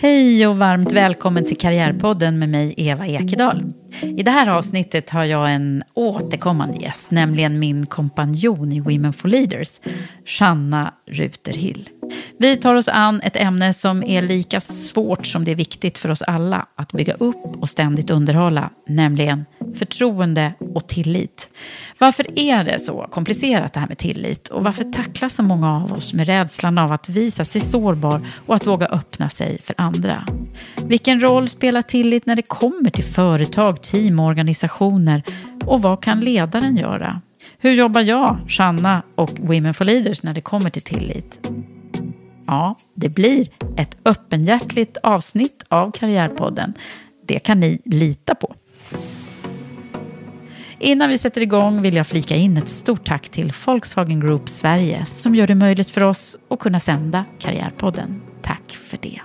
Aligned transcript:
Hej 0.00 0.46
och 0.46 0.58
varmt 0.58 0.92
välkommen 0.92 1.44
till 1.44 1.56
Karriärpodden 1.56 2.38
med 2.38 2.48
mig 2.48 2.74
Eva 2.76 3.06
Ekedal. 3.06 3.72
I 4.02 4.22
det 4.22 4.30
här 4.30 4.46
avsnittet 4.46 5.10
har 5.10 5.24
jag 5.24 5.54
en 5.54 5.82
återkommande 5.94 6.78
gäst, 6.78 7.10
nämligen 7.10 7.58
min 7.58 7.86
kompanjon 7.86 8.72
i 8.72 8.80
Women 8.80 9.12
for 9.12 9.28
Leaders, 9.28 9.70
Shanna 10.24 10.94
Ruterhill. 11.06 11.88
Vi 12.38 12.56
tar 12.56 12.74
oss 12.74 12.88
an 12.88 13.20
ett 13.20 13.36
ämne 13.36 13.74
som 13.74 14.02
är 14.02 14.22
lika 14.22 14.60
svårt 14.60 15.26
som 15.26 15.44
det 15.44 15.50
är 15.50 15.56
viktigt 15.56 15.98
för 15.98 16.10
oss 16.10 16.22
alla 16.22 16.66
att 16.74 16.92
bygga 16.92 17.14
upp 17.14 17.60
och 17.60 17.68
ständigt 17.68 18.10
underhålla, 18.10 18.70
nämligen 18.86 19.44
förtroende 19.74 20.52
och 20.74 20.86
tillit. 20.86 21.50
Varför 21.98 22.38
är 22.38 22.64
det 22.64 22.78
så 22.78 23.06
komplicerat 23.10 23.72
det 23.72 23.80
här 23.80 23.88
med 23.88 23.98
tillit 23.98 24.48
och 24.48 24.64
varför 24.64 24.84
tacklas 24.84 25.34
så 25.34 25.42
många 25.42 25.76
av 25.76 25.92
oss 25.92 26.14
med 26.14 26.26
rädslan 26.26 26.78
av 26.78 26.92
att 26.92 27.08
visa 27.08 27.44
sig 27.44 27.60
sårbar 27.60 28.20
och 28.46 28.54
att 28.54 28.66
våga 28.66 28.86
öppna 28.86 29.28
sig 29.28 29.58
för 29.62 29.74
andra? 29.78 30.26
Vilken 30.84 31.20
roll 31.20 31.48
spelar 31.48 31.82
tillit 31.82 32.26
när 32.26 32.36
det 32.36 32.42
kommer 32.42 32.90
till 32.90 33.04
företag, 33.04 33.77
team 33.78 34.20
och 34.20 34.26
organisationer 34.26 35.22
och 35.64 35.82
vad 35.82 36.02
kan 36.02 36.20
ledaren 36.20 36.76
göra? 36.76 37.20
Hur 37.58 37.72
jobbar 37.72 38.00
jag, 38.00 38.38
Shanna 38.48 39.02
och 39.14 39.38
Women 39.38 39.74
for 39.74 39.84
Leaders 39.84 40.22
när 40.22 40.34
det 40.34 40.40
kommer 40.40 40.70
till 40.70 40.82
tillit? 40.82 41.48
Ja, 42.46 42.76
det 42.94 43.08
blir 43.08 43.48
ett 43.76 43.96
öppenhjärtligt 44.04 44.96
avsnitt 44.96 45.64
av 45.68 45.90
Karriärpodden. 45.90 46.74
Det 47.26 47.38
kan 47.38 47.60
ni 47.60 47.80
lita 47.84 48.34
på. 48.34 48.54
Innan 50.78 51.08
vi 51.08 51.18
sätter 51.18 51.40
igång 51.40 51.82
vill 51.82 51.94
jag 51.94 52.06
flika 52.06 52.36
in 52.36 52.56
ett 52.56 52.68
stort 52.68 53.04
tack 53.04 53.28
till 53.28 53.52
Volkswagen 53.66 54.20
Group 54.20 54.48
Sverige 54.48 55.06
som 55.06 55.34
gör 55.34 55.46
det 55.46 55.54
möjligt 55.54 55.90
för 55.90 56.02
oss 56.02 56.38
att 56.50 56.58
kunna 56.58 56.80
sända 56.80 57.24
Karriärpodden. 57.38 58.20
Tack 58.42 58.70
för 58.70 58.98
det. 59.02 59.20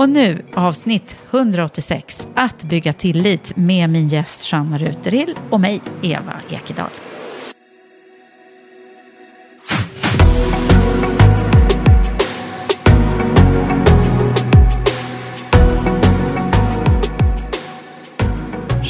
Och 0.00 0.08
nu 0.08 0.42
avsnitt 0.54 1.16
186, 1.30 2.28
Att 2.34 2.64
bygga 2.64 2.92
tillit 2.92 3.56
med 3.56 3.90
min 3.90 4.08
gäst 4.08 4.46
Shanna 4.46 4.78
Ruterill 4.78 5.34
och 5.50 5.60
mig, 5.60 5.80
Eva 6.02 6.32
Ekedal. 6.50 6.90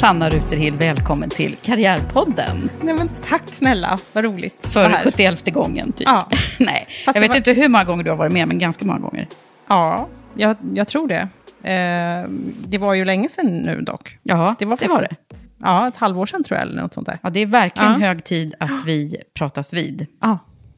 Shanna 0.01 0.29
Ruterhill, 0.29 0.73
välkommen 0.77 1.29
till 1.29 1.55
Karriärpodden. 1.61 2.69
Nej, 2.81 2.93
men 2.93 3.09
tack 3.29 3.43
snälla, 3.53 3.99
vad 4.13 4.23
roligt. 4.23 4.67
För 4.67 4.89
71 5.03 5.53
gången, 5.53 5.91
typ. 5.91 6.07
Ja. 6.07 6.27
Nej, 6.59 6.87
Fast 7.05 7.15
jag 7.15 7.21
vet 7.21 7.29
var- 7.29 7.37
inte 7.37 7.51
hur 7.53 7.67
många 7.67 7.83
gånger 7.83 8.03
du 8.03 8.09
har 8.09 8.17
varit 8.17 8.33
med, 8.33 8.47
men 8.47 8.59
ganska 8.59 8.85
många 8.85 8.99
gånger. 8.99 9.27
Ja, 9.67 10.07
jag, 10.35 10.55
jag 10.73 10.87
tror 10.87 11.07
det. 11.07 11.27
Eh, 11.69 12.29
det 12.67 12.77
var 12.77 12.93
ju 12.93 13.05
länge 13.05 13.29
sedan 13.29 13.57
nu 13.57 13.81
dock. 13.81 14.17
Ja, 14.23 14.55
Det 14.59 14.65
var, 14.65 14.77
det 14.77 14.87
var 14.87 15.01
det. 15.01 15.07
faktiskt- 15.09 15.51
Ja, 15.57 15.87
ett 15.87 15.97
halvår 15.97 16.25
sedan 16.25 16.43
tror 16.43 16.59
jag, 16.59 16.67
eller 16.67 16.81
något 16.81 16.93
sånt 16.93 17.07
där. 17.07 17.17
Ja, 17.23 17.29
det 17.29 17.39
är 17.39 17.45
verkligen 17.45 17.91
Ja. 17.91 17.99
hög 18.07 18.23
tid 18.23 18.55
att 18.59 18.85
vi 18.85 19.17
pratas 19.33 19.73
vid. 19.73 20.07
Ja. 20.21 20.37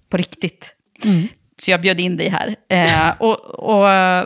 På 0.09 0.18
riktigt. 0.18 0.75
Mm. 1.06 1.28
Så 1.58 1.72
jag 1.72 1.81
bjöd 1.81 2.00
in 2.00 2.18
dig 2.18 2.30
här. 2.30 2.56
Eh, 2.69 3.22
och, 3.22 3.40
och 3.40 3.90
eh, 3.90 4.25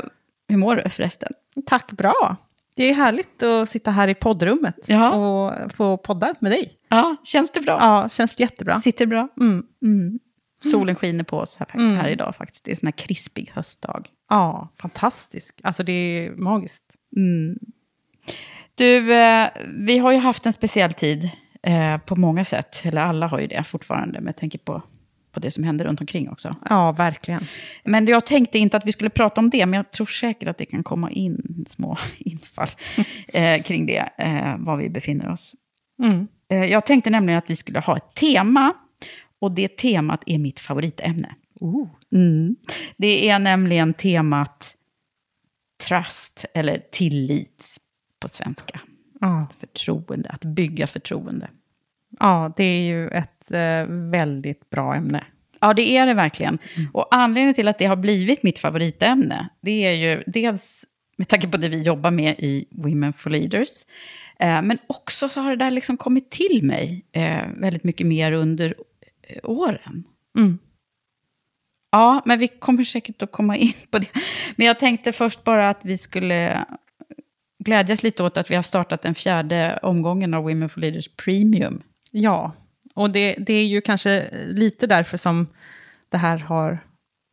hur 0.49 0.57
mår 0.57 0.75
du 0.75 0.89
förresten? 0.89 1.31
Tack, 1.65 1.91
bra. 1.91 2.35
Det 2.75 2.83
är 2.83 2.93
härligt 2.93 3.43
att 3.43 3.69
sitta 3.69 3.91
här 3.91 4.07
i 4.07 4.13
poddrummet 4.15 4.75
Ja. 4.85 5.11
och 5.11 5.71
få 5.71 5.97
podda 5.97 6.33
med 6.39 6.51
dig. 6.51 6.73
Ja, 6.89 7.15
känns 7.23 7.51
det 7.51 7.59
bra? 7.61 7.77
Ja, 7.79 8.09
känns 8.09 8.39
jättebra. 8.39 8.75
Sitter 8.75 9.05
bra? 9.05 9.27
Mm. 9.39 9.63
Mm. 9.83 10.19
Solen 10.71 10.95
skiner 10.95 11.23
på 11.23 11.37
oss 11.37 11.57
här, 11.59 11.67
Mm. 11.73 11.97
här 11.97 12.07
idag 12.07 12.35
faktiskt. 12.35 12.63
Det 12.65 12.71
är 12.71 12.73
en 12.75 12.79
sån 12.79 12.87
här 12.87 12.91
krispig 12.91 13.51
höstdag. 13.55 14.03
Ja, 14.29 14.69
fantastisk. 14.81 15.59
Alltså 15.63 15.83
det 15.83 15.91
är 15.91 16.31
magiskt. 16.31 16.83
Mm. 17.15 17.59
Du, 18.75 19.13
eh, 19.13 19.47
vi 19.67 19.97
har 19.97 20.11
ju 20.11 20.17
haft 20.17 20.45
en 20.45 20.53
speciell 20.53 20.93
tid 20.93 21.29
eh, 21.63 21.97
på 21.97 22.15
många 22.15 22.45
sätt. 22.45 22.81
Eller 22.85 23.01
alla 23.01 23.27
har 23.27 23.39
ju 23.39 23.47
det 23.47 23.63
fortfarande, 23.63 24.19
men 24.19 24.25
jag 24.25 24.37
tänker 24.37 24.59
på, 24.59 24.81
på 25.31 25.39
det 25.39 25.51
som 25.51 25.63
händer 25.63 25.85
runt 25.85 26.01
omkring 26.01 26.29
också. 26.29 26.55
Ja, 26.69 26.91
verkligen. 26.91 27.47
Men 27.83 28.05
jag 28.05 28.25
tänkte 28.25 28.59
inte 28.59 28.77
att 28.77 28.85
vi 28.85 28.91
skulle 28.91 29.09
prata 29.09 29.41
om 29.41 29.49
det, 29.49 29.65
men 29.65 29.77
jag 29.77 29.91
tror 29.91 30.07
säkert 30.07 30.49
att 30.49 30.57
det 30.57 30.65
kan 30.65 30.83
komma 30.83 31.11
in 31.11 31.65
små 31.69 31.97
infall 32.17 32.69
eh, 33.27 33.61
kring 33.63 33.85
det, 33.85 34.09
var 34.57 34.77
vi 34.77 34.89
befinner 34.89 35.31
oss. 35.31 35.55
Mm. 36.03 36.27
Jag 36.69 36.85
tänkte 36.85 37.09
nämligen 37.09 37.37
att 37.37 37.49
vi 37.49 37.55
skulle 37.55 37.79
ha 37.79 37.97
ett 37.97 38.15
tema, 38.15 38.73
och 39.39 39.51
det 39.51 39.77
temat 39.77 40.23
är 40.25 40.37
mitt 40.37 40.59
favoritämne. 40.59 41.35
Mm. 42.13 42.55
Det 42.97 43.29
är 43.29 43.39
nämligen 43.39 43.93
temat 43.93 44.75
trust, 45.87 46.45
eller 46.53 46.81
tillit 46.91 47.77
på 48.19 48.27
svenska. 48.27 48.79
Ja. 49.21 49.47
Förtroende, 49.57 50.29
att 50.29 50.45
bygga 50.45 50.87
förtroende. 50.87 51.49
ja, 52.19 52.53
det 52.57 52.63
är 52.63 52.81
ju 52.81 53.07
ett 53.07 53.51
eh, 53.51 53.85
väldigt 54.11 54.69
bra 54.69 54.95
ämne. 54.95 55.23
Ja, 55.59 55.73
det 55.73 55.97
är 55.97 56.05
det 56.05 56.13
verkligen. 56.13 56.59
Och 56.93 57.07
anledningen 57.15 57.53
till 57.53 57.67
att 57.67 57.77
det 57.77 57.85
har 57.85 57.95
blivit 57.95 58.43
mitt 58.43 58.59
favoritämne, 58.59 59.49
det 59.61 59.85
är 59.85 59.91
ju 59.91 60.23
dels 60.27 60.85
med 61.17 61.27
tanke 61.27 61.47
på 61.47 61.57
det 61.57 61.69
vi 61.69 61.81
jobbar 61.81 62.11
med 62.11 62.35
i 62.39 62.65
Women 62.71 63.13
for 63.13 63.29
Leaders, 63.29 63.69
eh, 64.39 64.61
men 64.61 64.77
också 64.87 65.29
så 65.29 65.41
har 65.41 65.49
det 65.49 65.65
där 65.65 65.71
liksom 65.71 65.97
kommit 65.97 66.29
till 66.31 66.63
mig 66.63 67.05
eh, 67.11 67.47
väldigt 67.55 67.83
mycket 67.83 68.07
mer 68.07 68.31
under 68.31 68.75
eh, 69.21 69.39
åren. 69.43 70.03
Mm. 70.37 70.59
Ja, 71.91 72.21
men 72.25 72.39
vi 72.39 72.47
kommer 72.47 72.83
säkert 72.83 73.21
att 73.21 73.31
komma 73.31 73.57
in 73.57 73.73
på 73.91 73.99
det. 73.99 74.07
Men 74.55 74.67
jag 74.67 74.79
tänkte 74.79 75.11
först 75.11 75.43
bara 75.43 75.69
att 75.69 75.79
vi 75.81 75.97
skulle 75.97 76.65
glädjas 77.59 78.03
lite 78.03 78.23
åt 78.23 78.37
att 78.37 78.51
vi 78.51 78.55
har 78.55 78.61
startat 78.63 79.01
den 79.01 79.15
fjärde 79.15 79.79
omgången 79.81 80.33
av 80.33 80.43
Women 80.43 80.69
for 80.69 80.81
Leaders 80.81 81.09
Premium. 81.15 81.81
Ja, 82.11 82.51
och 82.93 83.09
det, 83.09 83.35
det 83.39 83.53
är 83.53 83.65
ju 83.65 83.81
kanske 83.81 84.29
lite 84.47 84.87
därför 84.87 85.17
som 85.17 85.47
det 86.09 86.17
här 86.17 86.37
har 86.37 86.79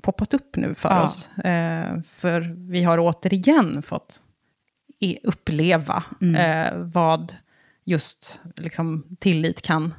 poppat 0.02 0.34
upp 0.34 0.56
nu 0.56 0.74
för 0.74 0.88
Ja. 0.88 1.02
oss. 1.02 1.38
Eh, 1.38 2.00
för 2.08 2.40
vi 2.70 2.82
har 2.82 2.98
återigen 2.98 3.82
fått 3.82 4.22
i- 5.00 5.18
uppleva 5.22 6.04
Mm. 6.20 6.34
eh, 6.36 6.78
vad 6.78 7.34
just 7.84 8.40
liksom, 8.56 9.04
tillit 9.20 9.62
kan 9.62 9.94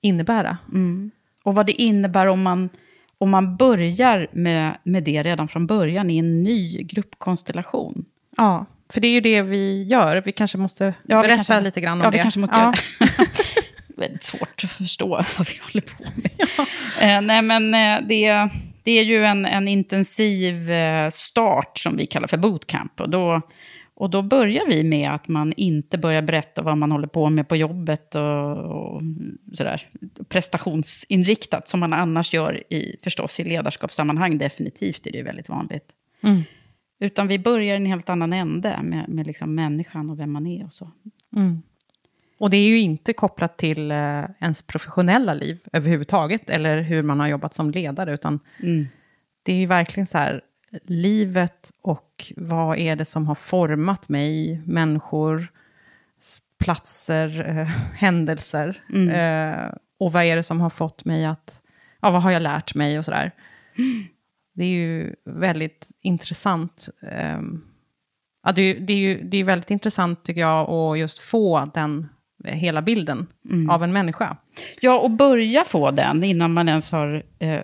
innebära. 0.00 0.58
Och 1.44 1.54
vad 1.54 1.66
det 1.66 1.72
innebär 1.82 2.26
om 2.26 2.42
man, 2.42 2.68
om 3.18 3.30
man 3.30 3.56
börjar 3.56 4.28
med, 4.32 4.78
med 4.82 5.02
det 5.04 5.22
redan 5.22 5.48
från 5.48 5.66
början 5.66 6.10
i 6.10 6.18
en 6.18 6.42
ny 6.42 6.82
gruppkonstellation. 6.82 8.04
Ja, 8.36 8.66
för 8.92 9.00
det 9.00 9.08
är 9.08 9.12
ju 9.12 9.20
det 9.20 9.42
vi 9.42 9.82
gör. 9.82 10.22
Vi 10.24 10.32
kanske 10.32 10.58
måste 10.58 10.94
Ja, 11.06 11.22
berätta 11.22 11.34
kanske- 11.36 11.60
lite 11.60 11.80
grann 11.80 11.98
om 11.98 12.04
ja, 12.04 12.10
det. 12.10 12.16
vi 12.16 12.22
kanske 12.22 12.40
måste 12.40 12.56
göra 12.58 12.70
det. 12.98 13.06
Väldigt 13.96 14.24
svårt 14.24 14.64
att 14.64 14.70
förstå 14.70 15.08
vad 15.08 15.46
vi 15.48 15.60
håller 15.62 15.80
på 15.80 16.04
med. 16.14 16.48
Eh, 17.00 17.20
nej, 17.22 17.42
men 17.42 17.74
eh, 17.74 18.06
det, 18.08 18.48
det 18.82 18.92
är 18.98 19.02
ju 19.04 19.24
en, 19.24 19.46
en 19.46 19.68
intensiv 19.68 20.70
eh, 20.70 21.10
start 21.10 21.78
som 21.78 21.96
vi 21.96 22.06
kallar 22.06 22.28
för 22.28 22.36
bootcamp. 22.36 23.00
Och 23.00 23.10
då, 23.10 23.40
och 23.98 24.10
då 24.10 24.22
börjar 24.22 24.66
vi 24.66 24.84
med 24.84 25.10
att 25.10 25.28
man 25.28 25.52
inte 25.56 25.98
börjar 25.98 26.22
berätta 26.22 26.62
vad 26.62 26.78
man 26.78 26.92
håller 26.92 27.06
på 27.06 27.30
med 27.30 27.48
på 27.48 27.56
jobbet 27.56 28.14
och, 28.14 28.56
och 28.56 29.02
sådär. 29.52 29.88
Prestationsinriktat, 30.28 31.68
som 31.68 31.80
man 31.80 31.92
annars 31.92 32.34
gör 32.34 32.72
i, 32.72 32.96
förstås 33.02 33.40
i 33.40 33.44
ledarskapssammanhang. 33.44 34.38
Definitivt 34.38 35.06
är 35.06 35.12
det 35.12 35.18
ju 35.18 35.24
väldigt 35.24 35.48
vanligt. 35.48 35.84
Mm. 36.22 36.42
Utan 37.00 37.28
vi 37.28 37.38
börjar 37.38 37.74
i 37.74 37.76
en 37.76 37.86
helt 37.86 38.08
annan 38.08 38.32
ände 38.32 38.80
med, 38.82 39.08
med 39.08 39.26
liksom 39.26 39.54
människan 39.54 40.10
och 40.10 40.20
vem 40.20 40.32
man 40.32 40.46
är 40.46 40.64
och 40.64 40.72
så. 40.72 40.90
Mm. 41.36 41.62
Och 42.38 42.50
det 42.50 42.56
är 42.56 42.68
ju 42.68 42.78
inte 42.78 43.12
kopplat 43.12 43.56
till 43.56 43.90
eh, 43.90 44.24
ens 44.40 44.62
professionella 44.62 45.34
liv 45.34 45.60
överhuvudtaget, 45.72 46.50
eller 46.50 46.80
hur 46.80 47.02
man 47.02 47.20
har 47.20 47.26
jobbat 47.26 47.54
som 47.54 47.70
ledare, 47.70 48.14
utan 48.14 48.40
Mm. 48.62 48.86
det 49.42 49.52
är 49.52 49.56
ju 49.56 49.66
verkligen 49.66 50.06
så 50.06 50.18
här, 50.18 50.40
livet 50.84 51.72
och 51.82 52.32
vad 52.36 52.78
är 52.78 52.96
det 52.96 53.04
som 53.04 53.26
har 53.26 53.34
format 53.34 54.08
mig, 54.08 54.62
människor, 54.66 55.48
platser, 56.58 57.58
eh, 57.58 57.66
händelser. 57.94 58.82
Mm. 58.94 59.08
Eh, 59.08 59.70
och 59.98 60.12
vad 60.12 60.24
är 60.24 60.36
det 60.36 60.42
som 60.42 60.60
har 60.60 60.70
fått 60.70 61.04
mig 61.04 61.24
att, 61.24 61.62
ja 62.00 62.10
vad 62.10 62.22
har 62.22 62.30
jag 62.30 62.42
lärt 62.42 62.74
mig 62.74 62.98
och 62.98 63.04
sådär. 63.04 63.30
Det 64.54 64.64
är 64.64 64.68
ju 64.70 65.14
väldigt 65.24 65.88
intressant. 66.00 66.88
ehm, 67.02 67.64
ja, 68.44 68.52
det, 68.52 68.62
är, 68.62 68.74
ju- 68.74 68.80
det, 68.80 68.92
är 68.92 68.96
ju, 68.96 69.22
det 69.22 69.36
är 69.36 69.44
väldigt 69.44 69.70
intressant 69.70 70.24
tycker 70.24 70.40
jag 70.40 70.70
att 70.70 70.98
just 70.98 71.18
få 71.18 71.64
den 71.74 72.08
eh, 72.44 72.54
hela 72.54 72.82
bilden 72.82 73.26
Mm. 73.50 73.70
av 73.70 73.84
en 73.84 73.92
människa. 73.92 74.36
Ja, 74.80 74.98
och 74.98 75.10
börja 75.10 75.64
få 75.64 75.90
den 75.90 76.24
innan 76.24 76.52
man 76.52 76.68
ens 76.68 76.92
har 76.92 77.22
eh, 77.38 77.60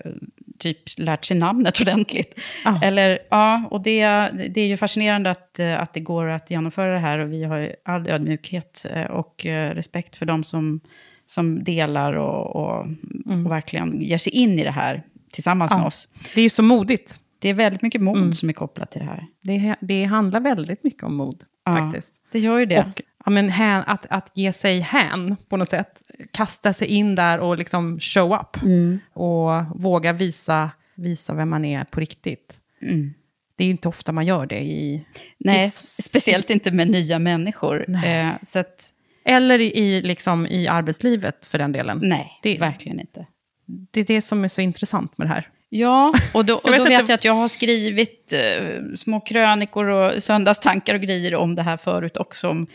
typ 0.58 0.78
lärt 0.96 1.24
sig 1.24 1.36
namnet 1.36 1.80
ordentligt. 1.80 2.40
Ja. 2.64 2.80
Eller, 2.82 3.18
ja, 3.30 3.68
och 3.70 3.80
det, 3.82 4.04
det 4.50 4.60
är 4.60 4.66
ju 4.66 4.76
fascinerande 4.76 5.30
att, 5.30 5.58
eh, 5.58 5.80
att 5.82 5.92
det 5.94 6.00
går 6.00 6.26
att 6.28 6.50
genomföra 6.50 6.92
det 6.92 6.98
här. 6.98 7.18
Och 7.18 7.32
vi 7.32 7.44
har 7.44 7.56
ju 7.58 7.72
all 7.84 8.08
ödmjukhet 8.08 8.86
eh, 8.94 9.04
och 9.04 9.46
eh, 9.46 9.74
respekt 9.74 10.16
för 10.16 10.26
de 10.26 10.44
som, 10.44 10.80
som 11.26 11.64
delar 11.64 12.12
och, 12.12 12.56
och, 12.56 12.86
och 13.26 13.50
verkligen 13.50 14.00
ger 14.00 14.18
sig 14.18 14.32
in 14.32 14.58
i 14.58 14.64
det 14.64 14.70
här 14.70 15.02
tillsammans 15.32 15.70
Ja. 15.70 15.78
med 15.78 15.86
oss. 15.86 16.08
Det 16.34 16.40
är 16.40 16.42
ju 16.44 16.50
så 16.50 16.62
modigt. 16.62 17.20
Det 17.38 17.48
är 17.48 17.54
väldigt 17.54 17.82
mycket 17.82 18.00
mod 18.00 18.16
Mm. 18.16 18.32
som 18.32 18.48
är 18.48 18.52
kopplat 18.52 18.90
till 18.90 19.00
det 19.00 19.06
här. 19.06 19.26
Det, 19.40 19.76
det 19.80 20.04
handlar 20.04 20.40
väldigt 20.40 20.84
mycket 20.84 21.02
om 21.02 21.16
mod, 21.16 21.44
Ja. 21.64 21.72
faktiskt. 21.76 22.14
Det 22.32 22.38
gör 22.38 22.58
ju 22.58 22.66
det. 22.66 22.78
Och 22.80 23.02
ja, 23.24 23.30
men 23.30 23.48
hän, 23.50 23.84
att, 23.86 24.06
att 24.10 24.30
ge 24.34 24.52
sig 24.52 24.80
hän 24.80 25.36
på 25.48 25.56
något 25.56 25.70
sätt. 25.70 26.02
Kasta 26.32 26.72
sig 26.72 26.88
in 26.88 27.14
där 27.14 27.38
och 27.38 27.58
liksom 27.58 28.00
show 28.00 28.32
up. 28.34 28.62
Mm. 28.62 28.98
Och 29.12 29.50
våga 29.82 30.12
visa, 30.12 30.70
visa 30.94 31.34
vem 31.34 31.48
man 31.50 31.64
är 31.64 31.84
på 31.84 32.00
riktigt. 32.00 32.60
Mm. 32.82 33.14
Det 33.56 33.64
är 33.64 33.66
ju 33.66 33.70
inte 33.70 33.88
ofta 33.88 34.12
man 34.12 34.26
gör 34.26 34.46
det 34.46 34.60
i... 34.60 35.04
Nej, 35.38 35.66
i- 35.66 35.70
speciellt 36.02 36.50
inte 36.50 36.70
med 36.70 36.90
nya 36.90 37.18
människor. 37.18 38.04
Eh, 38.04 38.30
så 38.42 38.58
att, 38.58 38.90
Eller 39.24 39.60
i, 39.60 40.02
liksom, 40.02 40.46
i 40.46 40.68
arbetslivet 40.68 41.46
för 41.46 41.58
den 41.58 41.72
delen. 41.72 41.98
nej, 42.02 42.38
Det- 42.42 42.58
verkligen 42.58 43.00
inte. 43.00 43.26
Det 43.90 44.00
är 44.00 44.04
det 44.04 44.22
som 44.22 44.44
är 44.44 44.48
så 44.48 44.60
intressant 44.60 45.18
med 45.18 45.26
det 45.26 45.32
här. 45.34 45.48
Ja, 45.68 46.14
och 46.34 46.44
då, 46.44 46.54
och 46.58 46.70
vet 46.72 46.78
då 46.78 46.82
inte- 46.84 46.96
vet 46.98 47.08
jag 47.08 47.14
att 47.16 47.24
jag 47.24 47.34
har 47.34 47.48
skrivit 47.48 48.32
eh, 48.32 48.94
små 48.96 49.20
krönikor 49.20 49.86
och 49.86 50.22
söndagstankar 50.22 50.94
och 50.94 51.00
grejer 51.00 51.34
om 51.34 51.54
det 51.54 51.62
här 51.62 51.76
förut 51.76 52.16
också. 52.16 52.48
Om, 52.50 52.66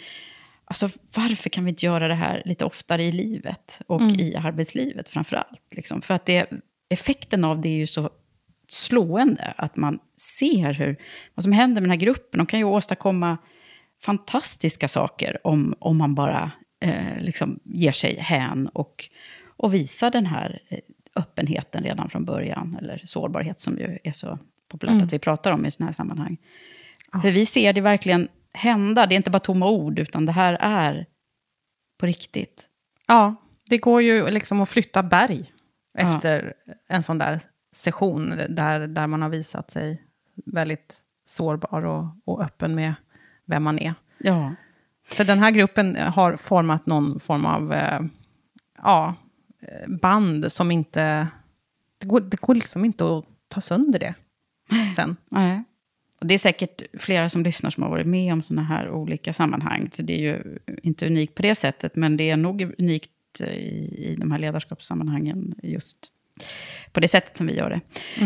alltså, 0.69 0.89
varför 1.15 1.49
kan 1.49 1.65
vi 1.65 1.69
inte 1.69 1.85
göra 1.85 2.07
det 2.07 2.15
här 2.15 2.41
lite 2.45 2.65
oftare 2.65 3.03
i 3.03 3.11
livet 3.11 3.81
och 3.87 4.01
i 4.01 4.35
arbetslivet 4.35 5.09
framför 5.09 5.35
allt? 5.35 5.75
Liksom? 5.75 6.01
För 6.01 6.13
att 6.13 6.25
det, 6.25 6.49
effekten 6.89 7.43
av 7.43 7.61
det 7.61 7.69
är 7.69 7.77
ju 7.77 7.87
så 7.87 8.09
slående, 8.67 9.53
att 9.57 9.75
man 9.75 9.99
ser 10.17 10.73
hur, 10.73 10.97
vad 11.35 11.43
som 11.43 11.51
händer 11.51 11.81
med 11.81 11.83
den 11.83 11.99
här 11.99 12.05
gruppen. 12.05 12.37
De 12.37 12.45
kan 12.45 12.59
ju 12.59 12.65
åstadkomma 12.65 13.37
fantastiska 14.01 14.87
saker 14.87 15.47
om, 15.47 15.75
om 15.79 15.97
man 15.97 16.15
bara 16.15 16.51
eh, 16.81 17.19
liksom 17.19 17.59
ger 17.63 17.91
sig 17.91 18.19
hän 18.19 18.67
och, 18.67 19.09
och 19.57 19.73
visar 19.73 20.11
den 20.11 20.25
här 20.25 20.61
eh, 20.67 20.79
öppenheten 21.15 21.83
redan 21.83 22.09
från 22.09 22.25
början, 22.25 22.77
eller 22.81 23.01
sårbarhet 23.05 23.59
som 23.59 23.77
ju 23.77 23.99
är 24.03 24.11
så 24.11 24.39
populärt 24.67 25.03
att 25.03 25.13
vi 25.13 25.19
pratar 25.19 25.51
om 25.51 25.65
i 25.65 25.71
sådana 25.71 25.87
här 25.87 25.95
sammanhang. 25.95 26.37
För 27.21 27.31
vi 27.31 27.45
ser 27.45 27.73
det 27.73 27.81
verkligen 27.81 28.27
hända, 28.59 29.05
det 29.05 29.15
är 29.15 29.17
inte 29.17 29.31
bara 29.31 29.39
tomma 29.39 29.69
ord, 29.69 29.99
utan 29.99 30.25
det 30.25 30.31
här 30.31 30.57
är 30.61 31.05
på 31.99 32.05
riktigt. 32.05 32.65
Ja, 33.07 33.35
det 33.65 33.77
går 33.77 34.01
ju 34.01 34.27
liksom 34.31 34.61
att 34.61 34.69
flytta 34.69 35.03
berg 35.03 35.51
Ja. 35.93 36.15
efter 36.15 36.53
en 36.87 37.03
sån 37.03 37.17
där 37.17 37.39
session 37.75 38.29
där, 38.49 38.87
där 38.87 39.07
man 39.07 39.21
har 39.21 39.29
visat 39.29 39.71
sig 39.71 40.03
väldigt 40.45 40.99
sårbar 41.25 41.85
och, 41.85 42.05
och 42.25 42.43
öppen 42.43 42.75
med 42.75 42.93
vem 43.45 43.63
man 43.63 43.79
är. 43.79 43.93
Ja. 44.17 44.55
För 45.07 45.23
den 45.23 45.39
här 45.39 45.51
gruppen 45.51 45.95
har 45.95 46.35
format 46.35 46.85
någon 46.85 47.19
form 47.19 47.45
av 47.45 47.73
eh, 47.73 47.99
ja, 48.77 49.15
eh, 49.61 49.89
band 50.01 50.51
som 50.51 50.71
inte... 50.71 51.27
Det 51.97 52.07
går, 52.07 52.19
det 52.21 52.41
går 52.41 52.55
liksom 52.55 52.85
inte 52.85 53.05
att 53.17 53.25
ta 53.47 53.61
sönder 53.61 53.99
det 53.99 54.13
sen. 54.95 55.15
Nej. 55.29 55.63
Och 56.19 56.27
det 56.27 56.33
är 56.33 56.37
säkert 56.37 56.81
flera 56.99 57.29
som 57.29 57.43
lyssnar 57.43 57.69
som 57.69 57.83
har 57.83 57.89
varit 57.89 58.07
med 58.07 58.33
om 58.33 58.41
sådana 58.41 58.67
här 58.67 58.89
olika 58.91 59.33
sammanhang. 59.33 59.89
Så 59.91 60.01
det 60.01 60.13
är 60.13 60.19
ju 60.19 60.57
inte 60.83 61.07
unikt 61.07 61.35
på 61.35 61.41
det 61.41 61.55
sättet, 61.55 61.95
men 61.95 62.17
det 62.17 62.29
är 62.29 62.37
nog 62.37 62.73
unikt 62.77 63.11
i, 63.41 64.11
i 64.11 64.15
de 64.17 64.31
här 64.31 64.39
ledarskapssammanhangen 64.39 65.55
just 65.63 65.97
på 66.91 66.99
det 66.99 67.07
sättet 67.07 67.37
som 67.37 67.47
vi 67.47 67.55
gör 67.55 67.69
det. 67.69 67.81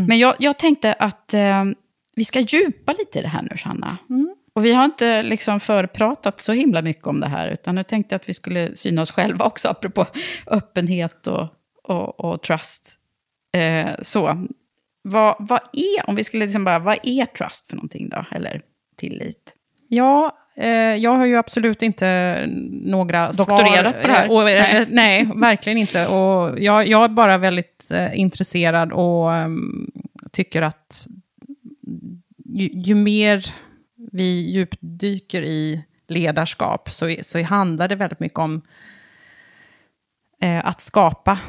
Men 0.07 0.19
jag, 0.19 0.35
jag 0.39 0.59
tänkte 0.59 0.93
att 0.93 1.33
eh, 1.33 1.65
vi 2.15 2.25
ska 2.25 2.39
djupa 2.39 2.93
lite 2.99 3.19
i 3.19 3.21
det 3.21 3.27
här 3.27 3.41
nu, 3.41 3.57
Sanna. 3.57 3.97
Och 4.53 4.65
vi 4.65 4.73
har 4.73 4.85
inte 4.85 5.23
liksom 5.23 5.59
förpratat 5.59 6.41
så 6.41 6.53
himla 6.53 6.81
mycket 6.81 7.07
om 7.07 7.19
det 7.19 7.27
här, 7.27 7.47
utan 7.47 7.77
jag 7.77 7.87
tänkte 7.87 8.15
att 8.15 8.29
vi 8.29 8.33
skulle 8.33 8.75
syna 8.75 9.01
oss 9.01 9.11
själva 9.11 9.45
också, 9.45 9.67
apropå 9.67 10.05
öppenhet 10.47 11.27
och, 11.27 11.47
och, 11.83 12.19
och 12.19 12.41
trust. 12.41 12.99
Eh, 13.57 13.91
så, 14.01 14.47
vad, 15.03 15.35
vad 15.39 15.59
är, 15.73 16.09
om 16.09 16.15
vi 16.15 16.23
skulle 16.23 16.45
liksom 16.45 16.63
bara, 16.63 16.79
vad 16.79 16.99
är 17.03 17.25
trust 17.25 17.69
för 17.69 17.75
någonting 17.75 18.09
då? 18.09 18.25
Eller 18.31 18.61
tillit? 18.95 19.55
Ja, 19.87 20.37
eh, 20.55 20.69
jag 20.95 21.11
har 21.11 21.25
ju 21.25 21.37
absolut 21.37 21.81
inte 21.81 22.45
några 22.71 23.31
Doktorerat 23.31 23.95
svar. 23.95 24.01
på 24.01 24.07
det 24.07 24.13
här? 24.13 24.31
Och, 24.31 24.49
eh, 24.49 24.61
Nej. 24.61 24.85
nej. 24.89 25.29
verkligen 25.35 25.77
inte. 25.77 26.07
Och 26.07 26.59
jag, 26.59 26.87
jag 26.87 27.03
är 27.03 27.09
bara 27.09 27.37
väldigt 27.37 27.91
eh, 27.91 28.19
intresserad 28.19 28.91
och 28.91 29.33
ehm, 29.33 29.91
tycker 30.31 30.61
att 30.61 31.07
ju, 32.45 32.69
ju 32.73 32.95
mer 32.95 33.45
vi 34.11 34.51
djupdyker 34.51 35.41
i 35.41 35.83
ledarskap 36.07 36.91
så, 36.91 37.15
så 37.21 37.43
handlar 37.43 37.87
det 37.87 37.95
väldigt 37.95 38.19
mycket 38.19 38.39
om 38.39 38.61
eh, 40.41 40.65
att 40.65 40.81
skapa 40.81 41.39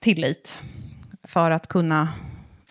tillit 0.00 0.58
för 1.24 1.50
att 1.50 1.66
kunna, 1.66 2.08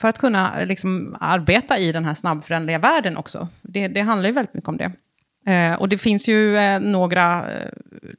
för 0.01 0.08
att 0.08 0.17
kunna 0.17 0.63
liksom 0.63 1.17
arbeta 1.20 1.77
i 1.77 1.91
den 1.91 2.05
här 2.05 2.13
snabbföränderliga 2.13 2.79
världen 2.79 3.17
också. 3.17 3.48
Det, 3.62 3.88
det 3.88 4.01
handlar 4.01 4.29
ju 4.29 4.34
väldigt 4.36 4.53
mycket 4.53 4.70
om 4.70 4.77
det. 4.77 4.91
Eh, 5.51 5.74
och 5.74 5.89
det 5.89 5.98
finns 5.98 6.27
ju 6.27 6.58
eh, 6.58 6.79
några 6.79 7.51
eh, 7.53 7.70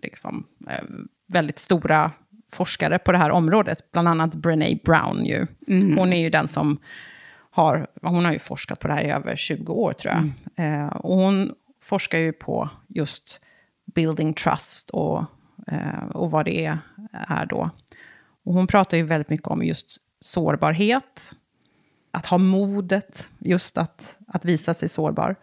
liksom, 0.02 0.46
eh, 0.68 0.84
väldigt 1.28 1.58
stora 1.58 2.10
forskare 2.52 2.98
på 2.98 3.12
det 3.12 3.18
här 3.18 3.30
området, 3.30 3.92
bland 3.92 4.08
annat 4.08 4.34
Brené 4.34 4.78
Brown. 4.84 5.24
Ju. 5.24 5.46
Hon 5.96 6.12
är 6.12 6.20
ju 6.20 6.30
den 6.30 6.48
som 6.48 6.78
har, 7.50 7.86
hon 8.02 8.24
har 8.24 8.32
ju 8.32 8.38
forskat 8.38 8.80
på 8.80 8.88
det 8.88 8.94
här 8.94 9.04
i 9.04 9.10
över 9.10 9.36
20 9.36 9.72
år 9.72 9.92
tror 9.92 10.14
jag. 10.14 10.30
Eh, 10.66 10.86
och 10.86 11.16
hon 11.16 11.52
forskar 11.82 12.18
ju 12.18 12.32
på 12.32 12.68
just 12.88 13.40
building 13.94 14.34
trust 14.34 14.90
och, 14.90 15.24
eh, 15.66 16.04
och 16.14 16.30
vad 16.30 16.44
det 16.44 16.64
är, 16.64 16.78
är 17.12 17.46
då. 17.46 17.70
Och 18.44 18.54
hon 18.54 18.66
pratar 18.66 18.96
ju 18.96 19.02
väldigt 19.02 19.28
mycket 19.28 19.46
om 19.46 19.64
just 19.64 19.96
sårbarhet, 20.20 21.32
att 22.14 22.26
ha 22.26 22.38
modet, 22.38 23.28
just 23.38 23.78
att, 23.78 24.16
att 24.28 24.44
visa 24.44 24.74
sig 24.74 24.88
sårbar. 24.88 25.36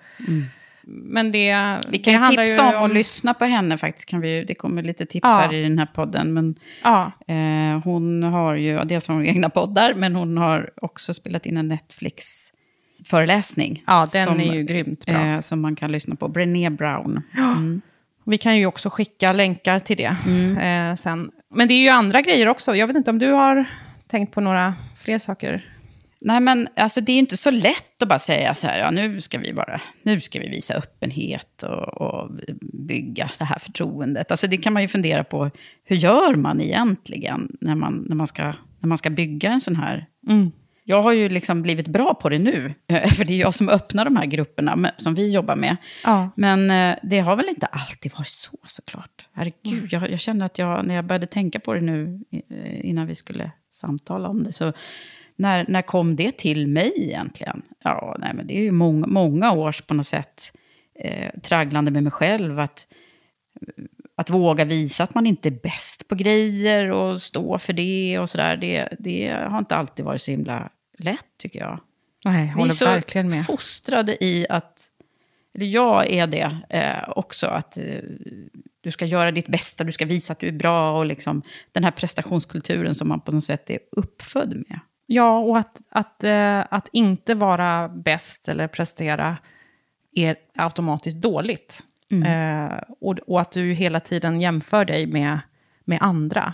men 0.83 1.31
det, 1.31 1.79
Vi 1.89 1.97
kan 1.97 2.03
det 2.03 2.11
ju 2.11 2.17
handlar 2.17 2.47
tipsa 2.47 2.71
ju 2.71 2.77
om 2.77 2.83
att 2.83 2.93
lyssna 2.93 3.33
på 3.33 3.45
henne 3.45 3.77
faktiskt. 3.77 4.09
Kan 4.09 4.21
vi, 4.21 4.43
det 4.43 4.55
kommer 4.55 4.83
lite 4.83 5.05
tips 5.05 5.23
Ja. 5.23 5.29
här 5.37 5.53
i 5.53 5.63
den 5.63 5.79
här 5.79 5.85
podden. 5.85 6.33
Men 6.33 6.55
Ja, 6.83 7.11
eh, 7.27 7.79
hon 7.83 8.23
har 8.23 8.55
ju, 8.55 8.83
dels 8.83 9.07
har 9.07 9.15
hon 9.15 9.25
egna 9.25 9.49
poddar, 9.49 9.93
men 9.93 10.15
hon 10.15 10.37
har 10.37 10.69
också 10.81 11.13
spelat 11.13 11.45
in 11.45 11.57
en 11.57 11.67
Netflix-föreläsning. 11.67 13.83
ja 13.87 14.07
den 14.13 14.25
som, 14.25 14.39
är 14.39 14.53
ju 14.53 14.63
grymt 14.63 15.05
bra. 15.05 15.15
Eh, 15.25 15.39
som 15.41 15.61
man 15.61 15.75
kan 15.75 15.91
lyssna 15.91 16.15
på. 16.15 16.27
Brené 16.27 16.69
Brown. 16.69 17.21
Mm. 17.37 17.81
Vi 18.23 18.37
kan 18.37 18.57
ju 18.57 18.65
också 18.65 18.89
skicka 18.89 19.33
länkar 19.33 19.79
till 19.79 19.97
det 19.97 20.15
eh, 20.61 20.95
sen. 20.95 21.31
Men 21.49 21.67
det 21.67 21.73
är 21.73 21.83
ju 21.83 21.89
andra 21.89 22.21
grejer 22.21 22.47
också. 22.47 22.75
Jag 22.75 22.87
vet 22.87 22.95
inte 22.97 23.11
om 23.11 23.19
du 23.19 23.31
har 23.31 23.65
tänkt 24.07 24.33
på 24.33 24.41
några 24.41 24.73
fler 24.97 25.19
saker? 25.19 25.65
Nej, 26.21 26.39
men 26.39 26.67
alltså, 26.75 27.01
det 27.01 27.11
är 27.11 27.19
inte 27.19 27.37
så 27.37 27.51
lätt 27.51 28.01
att 28.01 28.09
bara 28.09 28.19
säga 28.19 28.55
så 28.55 28.67
här, 28.67 28.79
ja, 28.79 28.91
nu 28.91 29.21
ska 29.21 29.37
vi 29.37 29.53
bara, 29.53 29.81
nu 30.03 30.21
ska 30.21 30.39
vi 30.39 30.49
visa 30.49 30.73
öppenhet 30.73 31.63
och, 31.63 32.01
och 32.01 32.31
bygga 32.73 33.31
det 33.37 33.45
här 33.45 33.59
förtroendet. 33.59 34.31
Alltså 34.31 34.47
det 34.47 34.57
kan 34.57 34.73
man 34.73 34.81
ju 34.81 34.87
fundera 34.87 35.23
på, 35.23 35.51
hur 35.83 35.95
gör 35.95 36.35
man 36.35 36.61
egentligen 36.61 37.57
när 37.61 37.75
man, 37.75 38.05
när 38.09 38.15
man, 38.15 38.27
ska, 38.27 38.43
när 38.79 38.87
man 38.87 38.97
ska 38.97 39.09
bygga 39.09 39.51
en 39.51 39.61
sån 39.61 39.75
här... 39.75 40.05
Jag 40.83 41.01
har 41.01 41.11
ju 41.11 41.29
liksom 41.29 41.61
blivit 41.61 41.87
bra 41.87 42.13
på 42.13 42.29
det 42.29 42.39
nu, 42.39 42.73
för 42.87 43.25
det 43.25 43.33
är 43.33 43.39
jag 43.39 43.53
som 43.53 43.69
öppnar 43.69 44.05
de 44.05 44.15
här 44.15 44.25
grupperna 44.25 44.91
som 44.97 45.15
vi 45.15 45.31
jobbar 45.31 45.55
med. 45.55 45.77
Ja. 46.03 46.29
Men 46.35 46.71
eh, 46.71 46.95
det 47.03 47.19
har 47.19 47.35
väl 47.35 47.49
inte 47.49 47.65
alltid 47.65 48.11
varit 48.17 48.27
så 48.27 48.57
såklart. 48.67 49.27
Herregud, 49.33 49.93
jag, 49.93 50.11
jag 50.11 50.19
känner 50.19 50.45
att 50.45 50.57
jag, 50.57 50.85
när 50.85 50.95
jag 50.95 51.05
började 51.05 51.27
tänka 51.27 51.59
på 51.59 51.73
det 51.73 51.81
nu 51.81 52.21
eh, 52.31 52.89
innan 52.89 53.07
vi 53.07 53.15
skulle 53.15 53.51
samtala 53.69 54.29
om 54.29 54.43
det, 54.43 54.51
så 54.51 54.73
när, 55.39 55.65
när 55.67 55.81
kom 55.81 56.15
det 56.15 56.31
till 56.31 56.67
mig 56.67 56.93
egentligen? 56.95 57.61
Ja, 57.83 58.15
nej, 58.19 58.33
men 58.33 58.47
det 58.47 58.57
är 58.57 58.61
ju 58.61 58.71
många, 58.71 59.07
många 59.07 59.51
års 59.51 59.81
på 59.81 59.93
något 59.93 60.07
sätt 60.07 60.53
eh, 60.99 61.39
tragglande 61.43 61.91
med 61.91 62.03
mig 62.03 62.11
själv. 62.11 62.59
Att, 62.59 62.87
att 64.15 64.29
våga 64.29 64.65
visa 64.65 65.03
att 65.03 65.15
man 65.15 65.25
inte 65.27 65.49
är 65.49 65.59
bäst 65.63 66.07
på 66.07 66.15
grejer 66.15 66.91
och 66.91 67.21
stå 67.21 67.57
för 67.57 67.73
det 67.73 68.19
och 68.19 68.29
sådär. 68.29 68.57
Det, 68.57 68.87
det 68.99 69.27
har 69.49 69.59
inte 69.59 69.75
alltid 69.75 70.05
varit 70.05 70.21
så 70.21 70.31
himla 70.31 70.69
lätt 70.97 71.37
tycker 71.37 71.59
jag. 71.59 71.79
Nej, 72.25 72.39
jag 72.39 72.45
Vi 72.45 72.51
är 72.51 72.55
håller 72.55 72.71
så 72.73 72.85
verkligen 72.85 73.29
med. 73.29 73.45
fostrade 73.45 74.23
i 74.23 74.45
att, 74.49 74.81
eller 75.53 75.65
jag 75.65 76.09
är 76.09 76.27
det 76.27 76.57
eh, 76.69 77.09
också, 77.09 77.47
att 77.47 77.77
eh, 77.77 77.83
du 78.81 78.91
ska 78.91 79.05
göra 79.05 79.31
ditt 79.31 79.47
bästa, 79.47 79.83
du 79.83 79.91
ska 79.91 80.05
visa 80.05 80.33
att 80.33 80.39
du 80.39 80.47
är 80.47 80.51
bra 80.51 80.97
och 80.97 81.05
liksom 81.05 81.41
den 81.71 81.83
här 81.83 81.91
prestationskulturen 81.91 82.95
som 82.95 83.07
man 83.07 83.21
på 83.21 83.31
något 83.31 83.43
sätt 83.43 83.69
är 83.69 83.79
uppfödd 83.91 84.63
med. 84.69 84.79
Ja, 85.11 85.39
och 85.39 85.57
att, 85.57 85.81
att, 85.89 86.23
eh, 86.23 86.59
att 86.69 86.89
inte 86.91 87.35
vara 87.35 87.89
bäst 87.89 88.49
eller 88.49 88.67
prestera 88.67 89.37
är 90.15 90.35
automatiskt 90.55 91.17
dåligt. 91.17 91.83
Eh, 92.25 92.77
och, 92.99 93.19
och 93.19 93.41
att 93.41 93.51
du 93.51 93.73
hela 93.73 93.99
tiden 93.99 94.41
jämför 94.41 94.85
dig 94.85 95.07
med, 95.07 95.39
med 95.85 95.97
andra. 96.01 96.53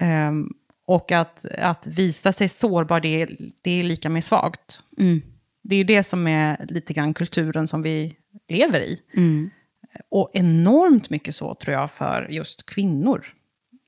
Ehm, 0.00 0.52
och 0.84 1.12
att, 1.12 1.44
att 1.58 1.86
visa 1.86 2.32
sig 2.32 2.48
sårbar, 2.48 3.00
det 3.00 3.22
är, 3.22 3.36
det 3.62 3.70
är 3.70 3.82
lika 3.82 4.08
med 4.08 4.24
svagt. 4.24 4.82
Det 5.62 5.76
är 5.76 5.84
det 5.84 6.04
som 6.04 6.26
är 6.26 6.66
lite 6.68 6.92
grann 6.92 7.14
kulturen 7.14 7.68
som 7.68 7.82
vi 7.82 8.16
lever 8.48 8.80
i. 8.80 9.02
Och 10.08 10.30
enormt 10.32 11.10
mycket 11.10 11.34
så 11.34 11.54
tror 11.54 11.76
jag 11.76 11.90
för 11.90 12.28
just 12.30 12.66
kvinnor. 12.66 13.26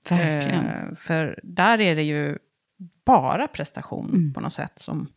Verkligen. 0.08 0.66
Eh, 0.66 0.94
för 0.96 1.40
där 1.42 1.80
är 1.80 1.96
det 1.96 2.02
ju 2.02 2.38
bara 3.04 3.48
prestation 3.48 4.32
på 4.34 4.40
något 4.40 4.52
sätt. 4.52 4.78
Som, 4.78 5.08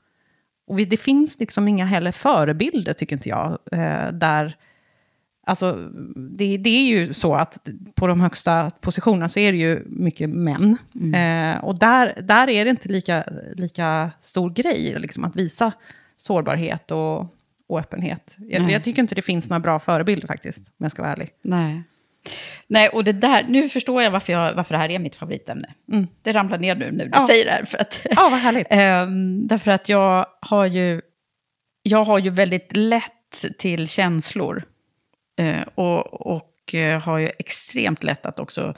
och 0.67 0.77
det 0.77 0.97
finns 0.97 1.39
liksom 1.39 1.67
inga 1.67 1.85
heller 1.85 2.11
förebilder, 2.11 2.93
tycker 2.93 3.15
inte 3.15 3.29
jag, 3.29 3.57
eh, 3.71 4.11
där... 4.11 4.57
Alltså, 5.45 5.89
det, 6.15 6.57
det 6.57 6.69
är 6.69 6.85
ju 6.85 7.13
så 7.13 7.35
att 7.35 7.69
på 7.95 8.07
de 8.07 8.21
högsta 8.21 8.71
positionerna 8.81 9.29
så 9.29 9.39
är 9.39 9.51
det 9.51 9.57
ju 9.57 9.83
mycket 9.85 10.29
män. 10.29 10.77
Eh, 11.13 11.63
och 11.63 11.79
där, 11.79 12.21
där 12.21 12.49
är 12.49 12.65
det 12.65 12.71
inte 12.71 12.89
lika, 12.89 13.23
lika 13.53 14.11
stor 14.21 14.49
grej 14.49 14.95
liksom, 14.99 15.23
att 15.23 15.35
visa 15.35 15.71
sårbarhet 16.17 16.91
och, 16.91 17.19
och 17.67 17.79
öppenhet. 17.79 18.35
Jag, 18.37 18.71
jag 18.71 18.83
tycker 18.83 19.01
inte 19.01 19.15
det 19.15 19.21
finns 19.21 19.49
några 19.49 19.59
bra 19.59 19.79
förebilder 19.79 20.27
faktiskt, 20.27 20.59
om 20.59 20.83
jag 20.83 20.91
ska 20.91 21.01
vara 21.01 21.11
ärlig. 21.11 21.29
Nej. 21.41 21.83
Nej, 22.67 22.89
och 22.89 23.03
det 23.03 23.11
där, 23.11 23.45
nu 23.49 23.69
förstår 23.69 24.03
jag 24.03 24.11
varför, 24.11 24.33
jag 24.33 24.53
varför 24.53 24.73
det 24.73 24.79
här 24.79 24.89
är 24.91 24.99
mitt 24.99 25.15
favoritämne. 25.15 25.73
Det 26.21 26.31
ramlar 26.33 26.57
ner 26.57 26.75
nu 26.75 26.91
när 26.91 27.05
du 27.05 27.11
Ja. 27.13 27.27
säger 27.27 27.45
det 27.45 27.51
här. 27.51 27.65
För 27.65 27.77
att, 27.77 28.01
Ja, 28.11 28.29
vad 28.29 28.39
härligt. 28.39 28.67
Ehm, 28.69 29.47
därför 29.47 29.71
att 29.71 29.89
jag 29.89 30.25
har 30.39 30.65
ju, 30.65 31.01
jag 31.83 32.03
har 32.03 32.19
ju 32.19 32.29
väldigt 32.29 32.75
lätt 32.77 33.45
till 33.59 33.87
känslor. 33.87 34.63
Eh, 35.39 35.61
och 35.75 36.27
och 36.31 36.75
eh, 36.75 37.01
har 37.01 37.17
ju 37.17 37.31
extremt 37.39 38.03
lätt 38.03 38.25
att 38.25 38.39
också 38.39 38.73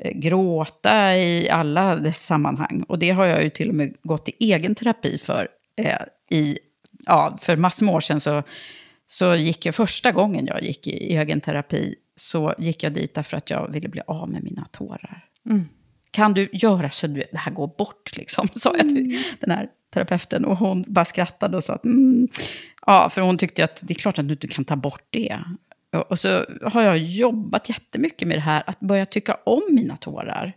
eh, 0.00 0.12
gråta 0.14 1.16
i 1.16 1.50
alla 1.50 1.96
dess 1.96 2.26
sammanhang. 2.26 2.84
Och 2.88 2.98
det 2.98 3.10
har 3.10 3.26
jag 3.26 3.42
ju 3.44 3.50
till 3.50 3.68
och 3.68 3.74
med 3.74 3.94
gått 4.02 4.28
i 4.28 4.52
egen 4.52 4.74
terapi 4.74 5.18
för. 5.18 5.48
I, 6.30 6.58
ja, 7.06 7.38
för 7.42 7.56
massor 7.56 7.86
med 7.86 7.94
år 7.94 8.00
sedan 8.00 8.20
så, 8.20 8.42
så 9.06 9.34
gick 9.34 9.66
jag 9.66 9.74
första 9.74 10.12
gången 10.12 10.46
jag 10.46 10.62
gick 10.62 10.86
i 10.86 11.16
egen 11.16 11.40
terapi 11.40 11.94
så 12.16 12.54
gick 12.58 12.82
jag 12.82 12.92
dit 12.92 13.14
därför 13.14 13.36
att 13.36 13.50
jag 13.50 13.72
ville 13.72 13.88
bli 13.88 14.00
av 14.06 14.28
med 14.28 14.44
mina 14.44 14.64
tårar. 14.64 15.24
Kan 16.10 16.34
du 16.34 16.48
göra 16.52 16.90
så 16.90 17.06
att 17.06 17.14
det 17.14 17.38
här 17.38 17.52
går 17.52 17.70
bort, 17.78 18.16
liksom, 18.16 18.48
sa 18.54 18.76
jag 18.76 18.88
till 18.88 19.18
den 19.40 19.50
här 19.50 19.68
terapeuten. 19.94 20.44
Och 20.44 20.56
hon 20.56 20.84
bara 20.88 21.04
skrattade 21.04 21.56
och 21.56 21.64
sa 21.64 21.72
att, 21.72 21.84
mm. 21.84 22.28
ja, 22.86 23.10
för 23.10 23.20
hon 23.20 23.38
tyckte 23.38 23.64
att 23.64 23.78
det 23.82 23.94
är 23.94 23.98
klart 23.98 24.18
att 24.18 24.28
du 24.28 24.34
inte 24.34 24.48
kan 24.48 24.64
ta 24.64 24.76
bort 24.76 25.06
det. 25.10 25.38
Och 26.08 26.18
så 26.18 26.44
har 26.62 26.82
jag 26.82 26.98
jobbat 26.98 27.68
jättemycket 27.68 28.28
med 28.28 28.36
det 28.36 28.42
här, 28.42 28.62
att 28.66 28.80
börja 28.80 29.06
tycka 29.06 29.38
om 29.44 29.62
mina 29.70 29.96
tårar. 29.96 30.56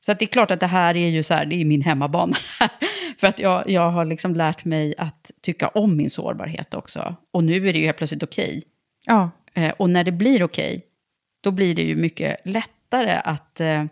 Så 0.00 0.12
att 0.12 0.18
det 0.18 0.24
är 0.24 0.26
klart 0.26 0.50
att 0.50 0.60
det 0.60 0.66
här 0.66 0.96
är 0.96 1.08
ju 1.08 1.22
så 1.22 1.34
här, 1.34 1.46
det 1.46 1.60
är 1.60 1.64
min 1.64 1.82
hemmabana. 1.82 2.36
För 3.18 3.26
att 3.26 3.38
jag, 3.38 3.70
jag 3.70 3.90
har 3.90 4.04
liksom 4.04 4.34
lärt 4.34 4.64
mig 4.64 4.94
att 4.98 5.30
tycka 5.40 5.68
om 5.68 5.96
min 5.96 6.10
sårbarhet 6.10 6.74
också. 6.74 7.16
Och 7.30 7.44
nu 7.44 7.68
är 7.68 7.72
det 7.72 7.78
ju 7.78 7.84
helt 7.84 7.96
plötsligt 7.96 8.22
okej. 8.22 8.62
Ja. 9.06 9.30
Eh, 9.56 9.70
och 9.76 9.90
när 9.90 10.04
det 10.04 10.12
blir 10.12 10.42
okej, 10.42 10.86
då 11.40 11.50
blir 11.50 11.74
det 11.74 11.82
ju 11.82 11.96
mycket 11.96 12.36
lättare 12.44 13.20
att 13.24 13.60
eh, 13.60 13.84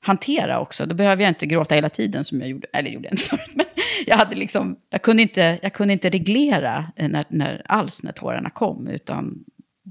hantera 0.00 0.60
också. 0.60 0.86
Då 0.86 0.94
behöver 0.94 1.22
jag 1.22 1.30
inte 1.30 1.46
gråta 1.46 1.74
hela 1.74 1.88
tiden 1.88 2.24
som 2.24 2.40
jag 2.40 2.48
gjorde, 2.48 2.66
eller 2.72 2.90
gjorde 2.90 3.06
jag 3.06 3.12
inte 3.12 3.22
förut, 3.22 3.50
men 3.54 3.66
jag, 4.06 4.16
hade 4.16 4.34
liksom, 4.34 4.76
jag, 4.90 5.02
kunde 5.02 5.22
inte, 5.22 5.58
jag 5.62 5.72
kunde 5.72 5.92
inte 5.92 6.10
reglera 6.10 6.92
eh, 6.96 7.08
när, 7.08 7.24
när, 7.28 7.62
alls 7.64 8.02
när 8.02 8.12
tårarna 8.12 8.50
kom, 8.50 8.88
utan 8.88 9.44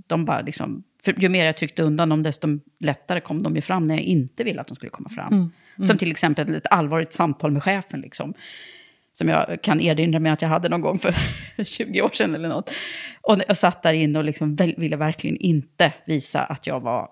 de 0.07 0.25
bara 0.25 0.41
liksom, 0.41 0.83
ju 1.17 1.29
mer 1.29 1.45
jag 1.45 1.57
tryckte 1.57 1.83
undan 1.83 2.09
dem, 2.09 2.23
desto 2.23 2.47
lättare 2.79 3.21
kom 3.21 3.43
de 3.43 3.55
ju 3.55 3.61
fram 3.61 3.83
när 3.83 3.95
jag 3.95 4.03
inte 4.03 4.43
ville 4.43 4.61
att 4.61 4.67
de 4.67 4.75
skulle 4.75 4.89
komma 4.89 5.09
fram. 5.09 5.51
Som 5.87 5.97
till 5.97 6.11
exempel 6.11 6.55
ett 6.55 6.67
allvarligt 6.71 7.13
samtal 7.13 7.51
med 7.51 7.63
chefen, 7.63 8.01
liksom 8.01 8.33
som 9.13 9.29
jag 9.29 9.61
kan 9.61 9.81
erinra 9.81 10.19
mig 10.19 10.31
att 10.31 10.41
jag 10.41 10.49
hade 10.49 10.69
någon 10.69 10.81
gång 10.81 10.99
för 10.99 11.15
20 11.63 12.01
år 12.01 12.09
sedan 12.13 12.35
eller 12.35 12.49
något. 12.49 12.69
Och 13.21 13.39
jag 13.47 13.57
satt 13.57 13.83
där 13.83 13.93
inne 13.93 14.19
och 14.19 14.25
liksom 14.25 14.55
ville 14.55 14.95
verkligen 14.95 15.37
inte 15.37 15.93
visa 16.05 16.43
att 16.43 16.67
jag 16.67 16.79
var 16.79 17.09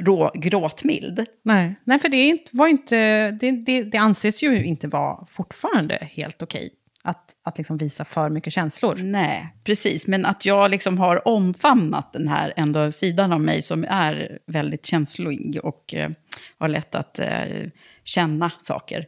rå, 0.00 0.30
gråtmild. 0.34 1.26
Nej, 1.42 1.74
Nej 1.84 1.98
för 1.98 2.08
det, 2.08 2.38
var 2.52 2.68
inte, 2.68 3.30
det, 3.30 3.50
det, 3.50 3.82
det 3.82 3.98
anses 3.98 4.42
ju 4.42 4.64
inte 4.64 4.88
vara 4.88 5.26
fortfarande 5.30 6.08
helt 6.10 6.42
okej 6.42 6.70
att, 7.02 7.30
att 7.42 7.58
liksom 7.58 7.76
visa 7.76 8.04
för 8.04 8.30
mycket 8.30 8.52
känslor. 8.52 8.94
Nej, 8.94 9.56
precis. 9.64 10.06
Men 10.06 10.26
att 10.26 10.44
jag 10.44 10.70
liksom 10.70 10.98
har 10.98 11.28
omfamnat 11.28 12.12
den 12.12 12.28
här 12.28 12.52
ändå 12.56 12.92
sidan 12.92 13.32
av 13.32 13.40
mig 13.40 13.62
som 13.62 13.84
är 13.88 14.38
väldigt 14.46 14.86
känslig 14.86 15.60
och 15.62 15.94
eh, 15.94 16.10
har 16.58 16.68
lätt 16.68 16.94
att 16.94 17.18
eh, 17.18 17.68
känna 18.04 18.52
saker. 18.60 19.06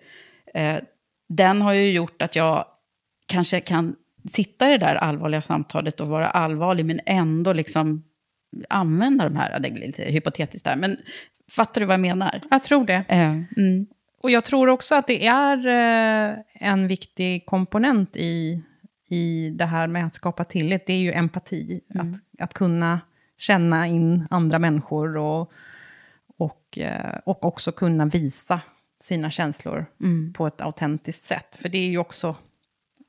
Eh, 0.55 0.77
den 1.37 1.63
har 1.63 1.73
ju 1.73 1.91
gjort 1.91 2.23
att 2.23 2.37
jag 2.37 2.65
kanske 3.27 3.61
kan 3.61 3.97
sitta 4.29 4.69
i 4.69 4.71
det 4.71 4.79
där 4.79 4.95
allvarliga 4.95 5.43
samtalet 5.43 6.01
och 6.01 6.09
vara 6.09 6.31
allvarlig, 6.31 6.87
men 6.87 7.01
ändå 7.07 7.53
liksom 7.53 8.05
använda 8.69 9.25
de 9.25 9.37
här, 9.37 9.61
det 9.61 9.69
är 9.69 9.73
lite 9.73 10.03
hypotetiskt 10.03 10.65
där, 10.65 10.77
men 10.77 10.97
fattar 11.51 11.81
du 11.81 11.87
vad 11.87 11.95
jag 11.95 12.01
menar? 12.01 12.41
Jag 12.51 12.65
tror 12.65 12.87
det. 12.87 13.05
Eh, 13.09 13.33
mm. 13.57 13.87
Och 14.23 14.31
jag 14.31 14.45
tror 14.45 14.69
också 14.69 14.95
att 14.95 15.07
det 15.07 15.27
är 15.27 15.67
eh, 15.67 16.37
en 16.55 16.89
viktig 16.89 17.47
komponent 17.47 18.17
i, 18.17 18.63
i 19.09 19.51
det 19.51 19.65
här 19.65 19.87
med 19.87 20.07
att 20.07 20.15
skapa 20.15 20.45
tillit. 20.45 20.87
Det 20.87 20.93
är 20.93 20.99
ju 20.99 21.13
empati. 21.13 21.81
Att, 21.95 22.43
att 22.43 22.55
kunna 22.55 23.01
känna 23.39 23.87
in 23.87 24.27
andra 24.31 24.59
människor 24.59 25.17
och, 25.17 25.53
och, 26.39 26.79
eh, 26.79 27.19
och 27.25 27.45
också 27.45 27.73
kunna 27.73 28.07
visa 28.07 28.61
sina 29.03 29.31
känslor 29.31 29.87
på 30.33 30.47
ett 30.47 30.61
autentiskt 30.61 31.25
sätt. 31.25 31.57
För 31.57 31.69
det 31.69 31.79
är 31.79 31.89
ju 31.89 31.99
också 31.99 32.37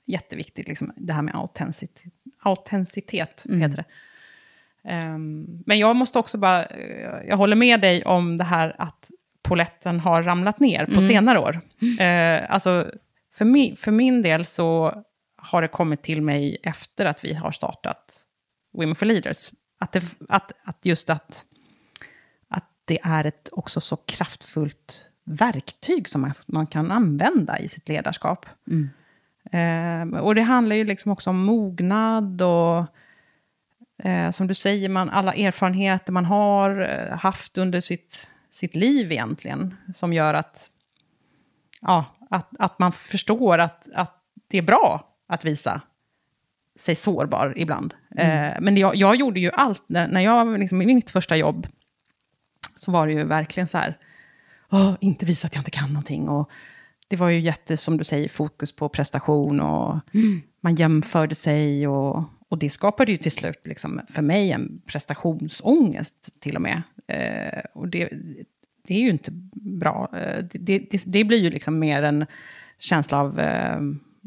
jätteviktigt, 0.06 0.68
liksom, 0.68 0.94
det 0.96 1.14
här 1.14 1.22
med 1.22 1.36
autenticitet. 1.36 2.14
Autenticitet 2.40 3.46
heter 3.50 3.78
det. 3.78 3.86
Ehm, 4.90 5.64
men 5.66 5.80
jag 5.80 5.96
måste 5.96 6.20
också 6.20 6.38
bara, 6.38 6.66
eh, 6.66 7.28
jag 7.28 7.38
håller 7.38 7.56
med 7.56 7.82
dig 7.82 8.06
om 8.06 8.38
det 8.38 8.44
här 8.44 8.76
att 8.78 9.12
poletten 9.42 10.00
har 10.00 10.24
ramlat 10.24 10.60
ner 10.60 10.86
på 10.86 11.02
senare 11.02 11.40
år. 11.40 11.62
Eh, 12.00 12.54
alltså, 12.54 12.92
för, 13.34 13.46
mi, 13.46 13.76
för 13.76 13.92
min 13.92 14.22
del 14.22 14.46
så 14.46 15.04
har 15.38 15.62
det 15.62 15.68
kommit 15.68 16.04
till 16.04 16.22
mig 16.22 16.58
efter 16.64 17.06
att 17.06 17.24
vi 17.24 17.34
har 17.34 17.52
startat 17.52 18.24
Women 18.74 18.96
for 18.96 19.06
Leaders. 19.06 19.52
Att, 19.80 19.92
det, 19.92 20.04
att, 20.30 20.52
att 20.64 20.86
just 20.86 21.10
att, 21.10 21.46
att 22.50 22.70
det 22.86 23.00
är 23.04 23.26
ett 23.26 23.50
också 23.52 23.82
så 23.82 23.96
kraftfullt 23.96 25.10
verktyg 25.24 26.10
som 26.10 26.22
man, 26.22 26.34
man 26.48 26.68
kan 26.68 26.92
använda 26.92 27.60
i 27.60 27.68
sitt 27.68 27.90
ledarskap. 27.90 28.46
Eh, 29.52 30.20
och 30.20 30.36
det 30.36 30.42
handlar 30.42 30.76
ju 30.76 30.84
liksom 30.84 31.12
också 31.12 31.30
om 31.30 31.46
mognad 31.46 32.42
och 32.42 32.86
eh, 34.06 34.32
som 34.32 34.48
du 34.48 34.54
säger, 34.54 34.90
man, 34.90 35.10
alla 35.10 35.34
erfarenheter 35.34 36.14
man 36.14 36.26
har 36.26 36.82
eh, 36.82 37.18
haft 37.18 37.58
under 37.58 37.82
sitt, 37.82 38.28
sitt 38.52 38.76
liv 38.76 39.12
egentligen, 39.12 39.76
som 39.96 40.14
gör 40.14 40.34
att, 40.34 40.70
ja, 41.82 42.06
att, 42.30 42.50
att 42.60 42.80
man 42.80 42.92
förstår 42.92 43.58
att, 43.58 43.90
att 43.94 44.24
det 44.48 44.58
är 44.58 44.62
bra 44.62 45.10
att 45.28 45.46
visa 45.46 45.82
sig 46.76 46.96
sårbar 46.96 47.54
ibland. 47.58 47.94
Eh, 48.16 48.54
men 48.62 48.78
jag, 48.78 48.96
jag 48.96 49.16
gjorde 49.16 49.40
ju 49.40 49.52
allt, 49.52 49.84
när, 49.88 50.08
när 50.08 50.22
jag, 50.22 50.60
liksom, 50.60 50.82
i 50.82 50.86
mitt 50.86 51.12
första 51.12 51.36
jobb, 51.36 51.68
så 52.76 52.92
var 52.92 53.08
det 53.08 53.14
ju 53.14 53.24
verkligen 53.24 53.68
så 53.68 53.78
här, 53.78 53.98
Åh, 54.74 54.96
inte 55.00 55.26
visa 55.26 55.48
att 55.48 55.56
jag 55.56 55.60
inte 55.62 55.72
kan 55.72 55.90
någonting. 55.90 56.30
Och 56.30 56.50
det 57.08 57.16
var 57.16 57.30
ju 57.30 57.40
jätte, 57.40 57.78
som 57.78 57.98
du 57.98 58.04
säger, 58.04 58.30
fokus 58.30 58.76
på 58.76 58.90
prestation 58.90 59.60
och 59.60 60.00
man 60.62 60.76
jämförde 60.76 61.36
sig. 61.36 61.88
Och, 61.88 62.24
och 62.50 62.58
det 62.58 62.70
skapade 62.70 63.12
ju 63.12 63.18
till 63.18 63.32
slut 63.32 63.68
liksom, 63.68 64.02
för 64.10 64.22
mig 64.22 64.52
en 64.52 64.82
prestationsångest 64.86 66.40
till 66.40 66.56
och 66.56 66.62
med. 66.62 66.82
Eh, 67.08 67.64
och 67.74 67.88
det, 67.88 68.10
det 68.88 68.94
är 68.94 69.00
ju 69.00 69.10
inte 69.10 69.32
bra. 69.54 70.10
Eh, 70.14 70.46
det, 70.52 70.80
det, 70.80 71.04
det 71.06 71.24
blir 71.24 71.40
ju 71.40 71.50
liksom 71.50 71.80
mer 71.80 72.04
en 72.04 72.26
känsla 72.80 73.20
av 73.20 73.40
eh, 73.40 73.82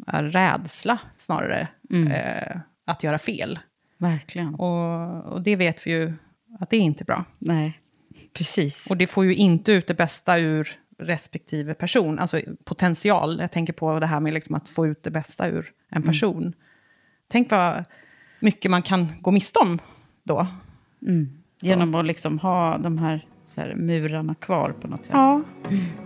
rädsla 0.06 0.98
snarare. 1.18 1.68
Eh, 1.90 2.60
att 2.84 3.02
göra 3.02 3.18
fel. 3.18 3.58
Verkligen. 3.98 4.54
Och, 4.54 5.24
och 5.32 5.42
det 5.42 5.56
vet 5.56 5.86
vi 5.86 5.90
ju 5.90 6.14
att 6.60 6.70
det 6.70 6.76
är 6.76 6.80
inte 6.80 7.04
bra. 7.04 7.24
Nej, 7.38 7.80
precis. 8.32 8.90
Och 8.90 8.96
det 8.96 9.06
får 9.06 9.24
ju 9.24 9.34
inte 9.34 9.72
ut 9.72 9.86
det 9.86 9.94
bästa 9.94 10.38
ur 10.38 10.78
respektive 10.98 11.74
person. 11.74 12.18
Alltså 12.18 12.40
potential. 12.64 13.40
Jag 13.40 13.52
tänker 13.52 13.72
på 13.72 14.00
det 14.00 14.06
här 14.06 14.20
med 14.20 14.34
liksom 14.34 14.54
att 14.54 14.68
få 14.68 14.86
ut 14.86 15.02
det 15.02 15.10
bästa 15.10 15.48
ur 15.48 15.72
en 15.88 16.02
person. 16.02 16.52
Tänk 17.28 17.50
vad 17.50 17.84
mycket 18.40 18.70
man 18.70 18.82
kan 18.82 19.08
gå 19.20 19.30
miste 19.30 19.58
om 19.58 19.78
då. 20.22 20.46
Genom 21.60 21.94
att 21.94 22.06
liksom 22.06 22.38
ha 22.38 22.78
de 22.78 22.98
här, 22.98 23.26
här 23.56 23.74
murarna 23.74 24.34
kvar 24.34 24.74
på 24.80 24.88
något 24.88 25.06
sätt. 25.06 25.14
Ja. 25.14 25.42
Mom 25.68 26.05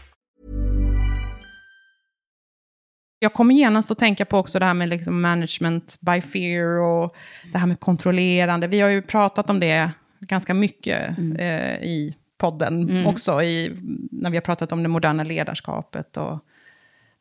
Jag 3.23 3.33
kommer 3.33 3.55
genast 3.55 3.91
att 3.91 3.99
tänka 3.99 4.25
på 4.25 4.37
också 4.37 4.59
det 4.59 4.65
här 4.65 4.73
med 4.73 4.89
liksom 4.89 5.21
management 5.21 5.97
by 6.01 6.21
fear 6.21 6.79
och 6.79 7.15
det 7.51 7.57
här 7.57 7.67
med 7.67 7.79
kontrollerande. 7.79 8.67
Vi 8.67 8.79
har 8.79 8.89
ju 8.89 9.01
pratat 9.01 9.49
om 9.49 9.59
det 9.59 9.91
ganska 10.19 10.53
mycket 10.53 11.17
eh, 11.37 11.75
i 11.83 12.15
podden 12.37 13.05
också, 13.07 13.43
i, 13.43 13.77
när 14.11 14.29
vi 14.29 14.37
har 14.37 14.41
pratat 14.41 14.71
om 14.71 14.83
det 14.83 14.89
moderna 14.89 15.23
ledarskapet 15.23 16.17
och 16.17 16.39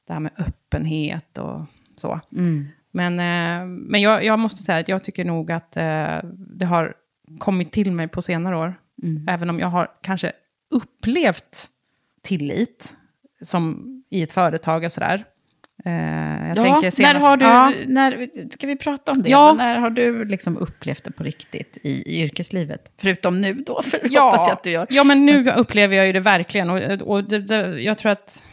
det 0.07 0.13
här 0.13 0.21
med 0.21 0.33
öppenhet 0.39 1.39
och 1.39 1.61
så. 1.97 2.21
Men, 2.91 3.13
eh, 3.13 3.67
men 3.67 4.01
jag, 4.01 4.25
jag 4.25 4.39
måste 4.39 4.63
säga 4.63 4.79
att 4.79 4.89
jag 4.89 5.05
tycker 5.05 5.25
nog 5.25 5.53
att 5.53 5.77
eh, 5.77 6.19
det 6.33 6.65
har 6.65 6.95
kommit 7.39 7.73
till 7.73 7.93
mig 7.93 8.09
på 8.09 8.23
senare 8.23 8.57
år. 8.57 8.75
Även 9.29 9.51
om 9.51 9.59
jag 9.59 9.69
har 9.69 9.89
kanske 10.03 10.33
upplevt 10.71 11.67
tillit 12.23 12.97
som 13.43 13.87
i 14.11 14.23
ett 14.23 14.33
företag 14.33 14.85
och 14.85 14.93
sådär. 14.93 15.25
Eh, 15.85 15.93
jag 15.93 16.57
Ja, 16.59 16.63
tänker 16.63 16.83
när 16.83 16.91
senast- 16.91 17.21
har 17.21 17.37
du, 17.37 17.45
Ja. 17.45 17.73
när, 17.87 18.29
ska 18.53 18.67
vi 18.67 18.77
prata 18.77 19.13
om 19.13 19.23
det? 19.23 19.31
Ja. 19.31 19.53
När 19.55 19.79
har 19.79 19.91
du 19.91 20.25
liksom 20.25 20.57
upplevt 20.59 21.05
det 21.05 21.11
på 21.13 21.23
riktigt 21.23 21.79
i, 21.83 21.91
i 21.91 22.23
yrkeslivet? 22.23 22.93
Förutom 23.01 23.41
nu 23.41 23.55
då, 23.55 23.83
för 23.85 24.01
Ja, 24.11 24.31
hoppas 24.31 24.47
jag 24.49 24.53
att 24.53 24.63
du 24.63 24.71
gör. 24.71 24.87
ja, 24.91 25.05
men 25.05 25.27
nu 25.27 25.51
upplever 25.51 25.97
jag 25.97 26.07
ju 26.07 26.13
det 26.13 26.21
verkligen. 26.21 26.71
Och, 26.71 27.03
och 27.03 27.25
det, 27.25 27.39
det, 27.39 27.81
jag 27.83 27.99
tror 27.99 28.13
att 28.13 28.51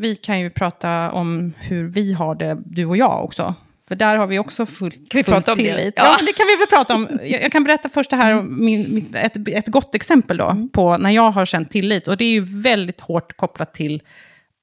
vi 0.00 0.16
kan 0.16 0.40
ju 0.40 0.50
prata 0.50 1.12
om 1.12 1.52
hur 1.60 1.88
vi 1.88 2.12
har 2.12 2.34
det, 2.34 2.58
du 2.64 2.84
och 2.86 2.96
jag 2.96 3.24
också. 3.24 3.54
För 3.88 3.94
där 3.94 4.16
har 4.16 4.26
vi 4.26 4.38
också 4.38 4.66
fullt, 4.66 4.94
Kan 5.10 5.18
vi 5.18 5.22
full 5.24 5.34
prata 5.34 5.52
om 5.52 5.58
det? 5.58 5.64
Ja. 5.84 5.90
Ja. 5.96 6.16
det 6.26 6.32
kan 6.32 6.46
vi 6.46 6.56
väl 6.56 6.66
prata 6.66 6.94
om. 6.94 7.08
Jag, 7.22 7.42
jag 7.42 7.52
kan 7.52 7.64
berätta 7.64 7.88
först 7.88 8.10
det 8.10 8.16
här, 8.16 8.42
min, 8.42 8.94
mitt, 8.94 9.14
ett, 9.14 9.48
ett 9.48 9.66
gott 9.66 9.94
exempel 9.94 10.36
då, 10.36 10.46
Mm. 10.50 10.68
på 10.68 10.96
när 10.96 11.10
jag 11.10 11.30
har 11.30 11.46
känt 11.46 11.70
tillit. 11.70 12.08
Och 12.08 12.16
det 12.16 12.24
är 12.24 12.30
ju 12.32 12.44
väldigt 12.62 13.00
hårt 13.00 13.36
kopplat 13.36 13.74
till 13.74 14.02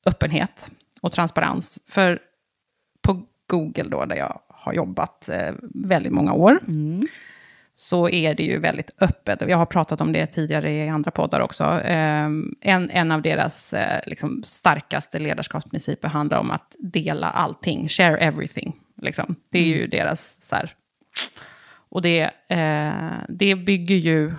öppenhet 0.06 0.72
och 1.02 1.12
transparens. 1.12 1.84
För 1.88 2.20
på 3.02 3.26
Google 3.48 3.90
då, 3.90 4.06
där 4.06 4.16
jag 4.16 4.42
har 4.48 4.74
jobbat 4.74 5.30
eh, 5.30 5.54
väldigt 5.74 6.12
många 6.12 6.34
år, 6.34 6.60
så 7.74 8.10
är 8.10 8.36
det 8.36 8.44
ju 8.44 8.60
väldigt 8.60 8.92
öppet. 9.02 9.42
Jag 9.48 9.58
har 9.58 9.66
pratat 9.66 10.02
om 10.02 10.14
det 10.14 10.28
tidigare 10.28 10.72
i 10.72 10.90
andra 10.90 11.12
poddar 11.12 11.40
också. 11.40 11.64
Eh, 11.64 12.26
en, 12.62 12.90
en 12.90 13.12
av 13.12 13.22
deras 13.22 13.74
eh, 13.74 14.02
liksom, 14.06 14.44
starkaste 14.44 15.20
ledarskapsprinciper 15.20 16.08
handlar 16.08 16.40
om 16.40 16.52
att 16.52 16.76
dela 16.80 17.30
allting, 17.30 17.90
share 17.90 18.18
everything. 18.18 18.76
Liksom. 19.02 19.36
Det 19.52 19.60
är 19.60 19.64
ju 19.64 19.88
deras 19.88 20.38
så 20.42 20.56
här, 20.56 20.76
och 21.90 22.02
det, 22.02 22.22
eh, 22.48 23.12
det 23.30 23.56
bygger 23.56 23.96
ju 23.96 24.34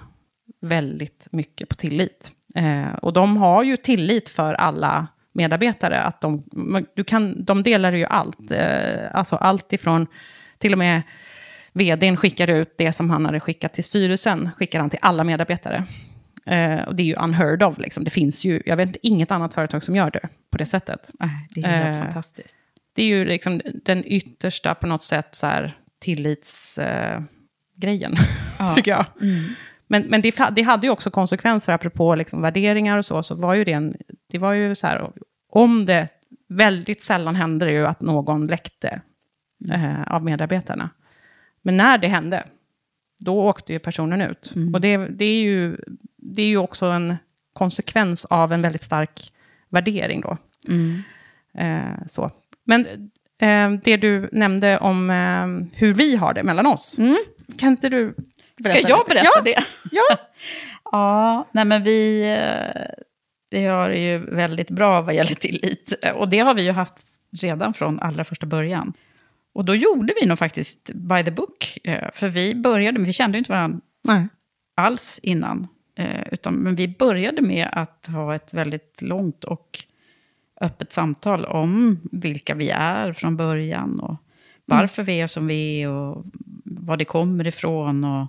väldigt 0.61 1.29
mycket 1.31 1.69
på 1.69 1.75
tillit. 1.75 2.33
Eh, 2.55 2.95
och 2.95 3.13
de 3.13 3.37
har 3.37 3.63
ju 3.63 3.77
tillit 3.77 4.29
för 4.29 4.55
alla 4.55 5.07
medarbetare. 5.33 6.01
Att 6.01 6.21
de, 6.21 6.45
du 6.97 7.05
kan, 7.05 7.45
de 7.45 7.63
delar 7.63 7.93
ju 7.93 8.05
allt. 8.05 8.51
Eh, 8.51 9.11
alltså 9.13 9.37
allt 9.37 9.73
ifrån, 9.73 10.07
till 10.59 10.73
och 10.73 10.79
med 10.79 11.03
vdn 11.73 12.17
skickar 12.17 12.51
ut 12.51 12.75
det 12.79 12.93
som 12.93 13.11
han 13.11 13.25
hade 13.25 13.41
skickat 13.41 13.73
till 13.75 13.85
styrelsen, 13.85 14.51
skickar 14.57 14.81
han 14.81 14.91
till 14.91 14.99
alla 15.03 15.25
medarbetare. 15.25 15.85
Eh, 16.47 16.81
och 16.83 16.95
det 16.97 17.03
är 17.03 17.07
ju 17.07 17.15
unheard 17.15 17.63
of. 17.63 17.79
Liksom. 17.79 18.05
Det 18.05 18.11
finns 18.11 18.45
ju, 18.45 18.63
jag 18.67 18.77
vet 18.77 18.97
inget 19.03 19.31
annat 19.31 19.55
företag 19.55 19.83
som 19.85 19.97
gör 19.97 20.11
det 20.11 20.29
på 20.51 20.59
det 20.59 20.67
sättet. 20.67 21.11
Det 21.51 21.61
är 21.61 21.67
helt 21.85 21.97
Eh, 21.97 22.03
fantastiskt. 22.03 22.57
Det 22.93 23.03
är 23.03 23.07
ju 23.07 23.25
liksom 23.25 23.61
den 23.85 24.05
yttersta, 24.07 24.75
på 24.75 24.87
något 24.87 25.05
sätt, 25.05 25.29
så 25.31 25.47
här, 25.47 25.77
tillitsgrejen, 26.01 27.29
grejen, 27.77 28.17
Ja. 28.59 28.75
tycker 28.75 28.91
jag. 28.91 29.05
Men, 29.91 30.03
men 30.03 30.23
det, 30.23 30.41
det 30.53 30.63
hade 30.63 30.87
ju 30.87 30.91
också 30.91 31.11
konsekvenser, 31.11 31.73
apropå 31.73 32.15
liksom 32.15 32.43
värderingar 32.43 32.99
och 32.99 33.07
så, 33.07 33.23
så 33.23 33.35
var 33.35 33.55
ju 33.55 33.65
det 33.65 33.73
en, 33.73 33.97
det 34.31 34.39
var 34.39 34.53
ju 34.53 34.75
så 34.75 34.87
här, 34.87 35.11
om 35.51 35.87
det, 35.87 36.09
väldigt 36.49 37.03
sällan 37.03 37.37
hände 37.37 37.67
det 37.67 37.73
ju 37.73 37.87
att 37.87 38.01
någon 38.01 38.47
läckte 38.47 39.01
eh, 39.73 40.03
av 40.03 40.25
medarbetarna. 40.25 40.91
Men 41.63 41.77
när 41.77 41.99
det 41.99 42.09
hände, 42.09 42.45
då 43.19 43.43
åkte 43.49 43.73
ju 43.73 43.79
personen 43.79 44.21
ut. 44.21 44.55
Och 44.75 44.81
det, 44.81 44.97
det, 44.97 45.25
är 45.25 45.43
ju, 45.43 45.77
det 46.17 46.43
är 46.43 46.49
ju 46.49 46.57
också 46.57 46.87
en 46.87 47.17
konsekvens 47.53 48.25
av 48.25 48.53
en 48.53 48.63
väldigt 48.63 48.83
stark 48.83 49.33
värdering 49.69 50.21
då. 50.21 50.37
Eh, 51.61 52.07
så. 52.07 52.31
Men 52.65 52.87
eh, 53.39 53.73
det 53.85 53.97
du 53.97 54.29
nämnde 54.33 54.79
om 54.79 55.11
eh, 55.11 55.79
hur 55.79 55.95
vi 55.95 56.17
har 56.17 56.35
det 56.35 56.43
mellan 56.43 56.67
oss, 56.67 56.99
kan 57.59 57.71
inte 57.71 57.89
du 57.89 58.15
berätta 58.63 58.79
Ska 58.79 58.89
jag 58.89 59.07
berätta 59.07 59.29
ja, 59.35 59.41
det? 59.45 59.65
Ja. 59.91 60.03
Ja, 60.93 61.49
nej 61.53 61.65
men 61.65 61.83
vi, 61.83 62.23
eh, 62.39 62.85
vi 63.51 63.65
har 63.67 63.91
ju 63.91 64.19
väldigt 64.19 64.71
bra 64.71 65.03
vad 65.03 65.15
gäller 65.15 65.35
tillit. 65.35 65.95
Och 66.15 66.29
det 66.29 66.39
har 66.39 66.55
vi 66.55 66.63
ju 66.63 66.71
haft 66.73 66.99
redan 67.41 67.75
från 67.75 68.01
allra 68.01 68.25
första 68.25 68.47
början. 68.47 68.93
Och 69.55 69.65
då 69.65 69.75
gjorde 69.75 70.15
vi 70.21 70.27
nog 70.27 70.39
faktiskt 70.39 70.91
by 70.95 71.25
the 71.25 71.31
book. 71.31 71.79
eh, 71.85 72.09
För 72.13 72.29
vi 72.29 72.55
började, 72.55 72.99
men 72.99 73.07
vi 73.07 73.13
kände 73.13 73.37
ju 73.37 73.39
inte 73.39 73.53
varandra 73.53 73.81
Nej. 74.05 74.29
alls 74.77 75.21
innan. 75.23 75.69
eh, 75.99 76.23
Utan, 76.33 76.55
men 76.55 76.77
vi 76.77 76.89
började 76.89 77.43
med 77.43 77.69
att 77.73 78.07
ha 78.07 78.35
ett 78.35 78.55
väldigt 78.55 79.03
långt 79.03 79.45
och 79.45 79.79
öppet 80.61 80.93
samtal 80.93 81.45
om 81.45 82.01
vilka 82.13 82.55
vi 82.55 82.71
är 82.71 83.13
från 83.13 83.37
början. 83.37 84.01
Och 84.01 84.17
varför 84.65 85.03
vi 85.03 85.21
är 85.21 85.27
som 85.27 85.47
vi 85.47 85.83
är 85.83 85.89
och 85.89 86.25
var 86.65 86.97
det 86.97 87.05
kommer 87.05 87.47
ifrån. 87.47 88.05
Och 88.05 88.27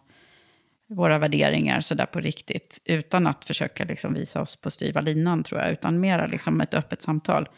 våra 0.92 1.20
värderingar 1.20 1.82
sådär 1.82 2.06
på 2.06 2.20
riktigt. 2.20 2.82
Utan 2.86 3.28
att 3.28 3.46
försöka 3.46 3.86
liksom 3.86 4.14
visa 4.14 4.42
oss 4.42 4.56
på 4.56 4.72
styva 4.72 5.02
linan 5.02 5.44
tror 5.44 5.62
jag. 5.62 5.72
Utan 5.72 6.00
mera 6.00 6.28
liksom 6.28 6.62
ett 6.62 6.74
öppet 6.74 7.02
samtal. 7.02 7.50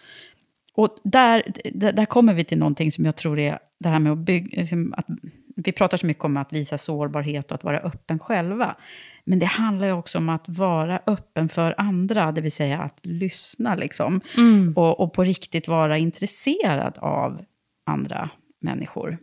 Och 0.73 0.97
där, 1.03 1.43
där, 1.73 1.93
där 1.93 2.05
kommer 2.05 2.33
vi 2.33 2.43
till 2.43 2.57
någonting 2.57 2.91
som 2.91 3.05
jag 3.05 3.15
tror 3.15 3.39
är 3.39 3.59
det 3.79 3.89
här 3.89 3.99
med 3.99 4.11
att 4.11 4.17
bygga... 4.17 4.59
Liksom 4.59 4.93
att, 4.97 5.05
vi 5.55 5.71
pratar 5.71 5.97
så 5.97 6.05
mycket 6.05 6.23
om 6.23 6.37
att 6.37 6.53
visa 6.53 6.77
sårbarhet 6.77 7.51
och 7.51 7.55
att 7.55 7.63
vara 7.63 7.79
öppen 7.79 8.19
själva. 8.19 8.75
Men 9.25 9.39
det 9.39 9.45
handlar 9.45 9.87
ju 9.87 9.93
också 9.93 10.17
om 10.17 10.29
att 10.29 10.43
vara 10.49 11.01
öppen 11.07 11.49
för 11.49 11.75
andra, 11.77 12.31
det 12.31 12.41
vill 12.41 12.51
säga 12.51 12.81
att 12.81 13.05
lyssna 13.05 13.75
liksom. 13.75 14.21
Och, 14.75 14.99
och 14.99 15.13
på 15.13 15.23
riktigt 15.23 15.67
vara 15.67 15.97
intresserad 15.97 16.97
av 16.97 17.45
andra 17.85 18.29
människor. 18.61 19.17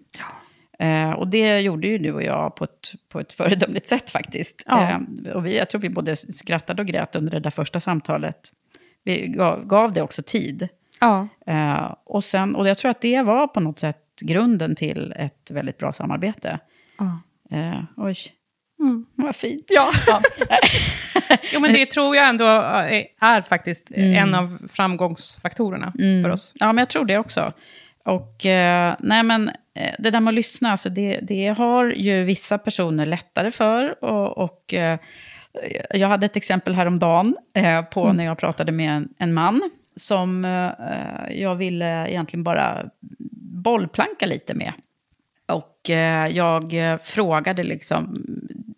Eh, 0.80 1.10
och 1.10 1.28
det 1.28 1.60
gjorde 1.60 1.86
ju 1.86 1.98
du 1.98 2.12
och 2.12 2.22
jag 2.22 2.56
på 2.56 2.64
ett, 2.64 2.92
på 3.08 3.20
ett 3.20 3.32
föredömligt 3.32 3.88
sätt 3.88 4.10
faktiskt. 4.10 4.62
Ja. 4.66 4.90
Eh, 4.90 5.32
och 5.32 5.46
vi, 5.46 5.58
jag 5.58 5.70
tror 5.70 5.80
vi 5.80 5.88
både 5.88 6.16
skrattade 6.16 6.82
och 6.82 6.88
grät 6.88 7.16
under 7.16 7.32
det 7.32 7.40
där 7.40 7.50
första 7.50 7.80
samtalet. 7.80 8.52
Vi 9.04 9.26
gav, 9.26 9.66
gav 9.66 9.92
det 9.92 10.02
också 10.02 10.22
tid. 10.22 10.68
Ja. 11.00 11.28
Eh, 11.46 11.94
och, 12.04 12.24
sen, 12.24 12.56
och 12.56 12.68
jag 12.68 12.78
tror 12.78 12.90
att 12.90 13.00
det 13.00 13.22
var 13.22 13.46
på 13.46 13.60
något 13.60 13.78
sätt 13.78 14.04
grunden 14.22 14.76
till 14.76 15.14
ett 15.16 15.50
väldigt 15.50 15.78
bra 15.78 15.92
samarbete. 15.92 16.58
Ja. 16.98 17.20
Eh, 17.56 17.82
oj, 17.96 18.16
vad 19.14 19.36
fint. 19.36 19.66
Ja. 19.68 19.90
jo, 21.52 21.60
men 21.60 21.72
det 21.72 21.86
tror 21.86 22.16
jag 22.16 22.28
ändå 22.28 22.44
är, 22.44 23.04
är 23.20 23.42
faktiskt 23.42 23.90
en 23.90 24.34
av 24.34 24.68
framgångsfaktorerna 24.68 25.92
för 26.24 26.30
oss. 26.30 26.54
Ja, 26.60 26.66
men 26.66 26.78
jag 26.78 26.88
tror 26.88 27.04
det 27.04 27.18
också. 27.18 27.52
Och 28.04 28.46
eh, 28.46 28.96
nej, 29.00 29.22
men 29.22 29.50
det 29.98 30.10
där 30.10 30.20
med 30.20 30.30
att 30.30 30.34
lyssna, 30.34 30.70
alltså 30.70 30.88
det, 30.88 31.20
det 31.22 31.48
har 31.48 31.86
ju 31.86 32.24
vissa 32.24 32.58
personer 32.58 33.06
lättare 33.06 33.50
för. 33.50 34.04
Och, 34.04 34.38
och 34.38 34.74
eh, 34.74 34.98
jag 35.90 36.08
hade 36.08 36.26
ett 36.26 36.36
exempel 36.36 36.74
häromdagen 36.74 37.36
eh, 37.54 37.82
på 37.82 38.12
när 38.12 38.24
jag 38.24 38.38
pratade 38.38 38.72
med 38.72 38.96
en, 38.96 39.08
en 39.18 39.34
man 39.34 39.70
som 39.96 40.44
eh, 40.44 41.40
jag 41.40 41.54
ville 41.54 42.10
egentligen 42.10 42.44
bara 42.44 42.90
bollplanka 43.64 44.26
lite 44.26 44.54
med. 44.54 44.72
Och 45.48 45.90
eh, 45.90 46.28
jag 46.28 46.74
eh, 46.74 46.98
frågade 46.98 47.62
liksom, 47.64 48.24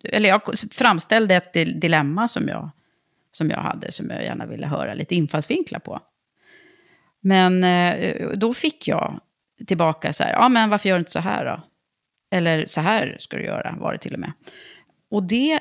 eller 0.03 0.29
jag 0.29 0.41
framställde 0.71 1.35
ett 1.35 1.53
dil- 1.53 1.79
dilemma 1.79 2.27
som 2.27 2.47
jag, 2.47 2.69
som 3.31 3.49
jag 3.49 3.57
hade, 3.57 3.91
som 3.91 4.09
jag 4.09 4.23
gärna 4.23 4.45
ville 4.45 4.67
höra 4.67 4.93
lite 4.93 5.15
infallsvinklar 5.15 5.79
på. 5.79 5.99
Men 7.19 7.63
eh, 7.63 8.29
då 8.35 8.53
fick 8.53 8.87
jag 8.87 9.19
tillbaka 9.67 10.13
så 10.13 10.23
här, 10.23 10.31
ja 10.31 10.49
men 10.49 10.69
varför 10.69 10.89
gör 10.89 10.95
du 10.95 10.99
inte 10.99 11.11
så 11.11 11.19
här 11.19 11.45
då? 11.45 11.63
Eller 12.37 12.65
så 12.65 12.81
här 12.81 13.17
ska 13.19 13.37
du 13.37 13.43
göra, 13.43 13.75
var 13.79 13.91
det 13.91 13.97
till 13.97 14.13
och 14.13 14.19
med. 14.19 14.31
Och 15.09 15.23
det, 15.23 15.59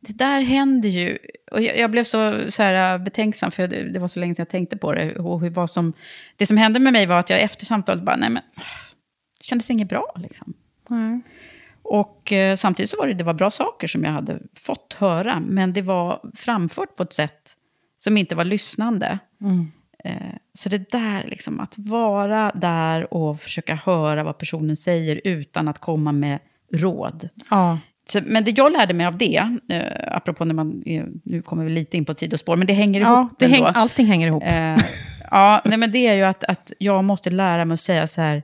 det 0.00 0.12
där 0.12 0.40
händer 0.40 0.88
ju, 0.88 1.18
och 1.52 1.62
jag, 1.62 1.78
jag 1.78 1.90
blev 1.90 2.04
så, 2.04 2.50
så 2.50 2.62
här 2.62 2.98
betänksam, 2.98 3.50
för 3.50 3.68
det, 3.68 3.92
det 3.92 3.98
var 3.98 4.08
så 4.08 4.20
länge 4.20 4.34
sedan 4.34 4.42
jag 4.42 4.48
tänkte 4.48 4.76
på 4.76 4.92
det. 4.92 5.14
Och 5.16 5.40
hur, 5.40 5.50
vad 5.50 5.70
som, 5.70 5.92
det 6.36 6.46
som 6.46 6.56
hände 6.56 6.80
med 6.80 6.92
mig 6.92 7.06
var 7.06 7.18
att 7.18 7.30
jag 7.30 7.40
efter 7.40 7.66
samtalet 7.66 8.02
bara, 8.02 8.16
nej 8.16 8.30
men, 8.30 8.42
det 9.38 9.44
kändes 9.44 9.70
inget 9.70 9.88
bra 9.88 10.14
liksom. 10.16 10.54
Och 11.82 12.32
eh, 12.32 12.56
samtidigt 12.56 12.90
så 12.90 12.96
var 12.96 13.06
det, 13.06 13.14
det 13.14 13.24
var 13.24 13.34
bra 13.34 13.50
saker 13.50 13.86
som 13.86 14.04
jag 14.04 14.10
hade 14.10 14.38
fått 14.54 14.96
höra, 14.98 15.40
men 15.40 15.72
det 15.72 15.82
var 15.82 16.30
framfört 16.34 16.96
på 16.96 17.02
ett 17.02 17.12
sätt 17.12 17.56
som 17.98 18.16
inte 18.16 18.34
var 18.34 18.44
lyssnande. 18.44 19.18
Eh, 19.44 19.56
så 20.54 20.68
det 20.68 20.90
där, 20.90 21.24
liksom, 21.26 21.60
att 21.60 21.74
vara 21.76 22.52
där 22.54 23.14
och 23.14 23.40
försöka 23.40 23.74
höra 23.74 24.24
vad 24.24 24.38
personen 24.38 24.76
säger 24.76 25.20
utan 25.24 25.68
att 25.68 25.78
komma 25.78 26.12
med 26.12 26.38
råd. 26.72 27.28
Ja. 27.50 27.78
Så, 28.08 28.20
men 28.24 28.44
det 28.44 28.50
jag 28.50 28.72
lärde 28.72 28.94
mig 28.94 29.06
av 29.06 29.18
det, 29.18 29.58
eh, 29.68 30.16
apropå 30.16 30.44
när 30.44 30.54
man, 30.54 30.82
eh, 30.86 31.04
nu 31.24 31.42
kommer 31.42 31.64
vi 31.64 31.70
lite 31.70 31.96
in 31.96 32.04
på 32.04 32.12
ett 32.12 32.18
sidospår, 32.18 32.56
men 32.56 32.66
det 32.66 32.72
hänger 32.72 33.00
Ja, 33.00 33.20
ihop 33.20 33.32
det 33.38 33.46
häng, 33.46 33.64
allting 33.74 34.06
hänger 34.06 34.26
ihop. 34.26 34.42
Eh, 34.46 34.76
ja, 35.30 35.62
nej, 35.64 35.78
men 35.78 35.92
det 35.92 36.06
är 36.06 36.14
ju 36.14 36.22
att, 36.22 36.44
att 36.44 36.72
jag 36.78 37.04
måste 37.04 37.30
lära 37.30 37.64
mig 37.64 37.74
att 37.74 37.80
säga 37.80 38.06
så 38.06 38.20
här, 38.20 38.42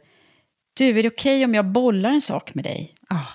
du, 0.79 0.99
är 0.99 1.03
det 1.03 1.09
okej 1.09 1.45
om 1.45 1.55
jag 1.55 1.67
bollar 1.67 2.11
en 2.11 2.21
sak 2.21 2.55
med 2.55 2.65
dig? 2.65 2.95
Ah, 3.09 3.27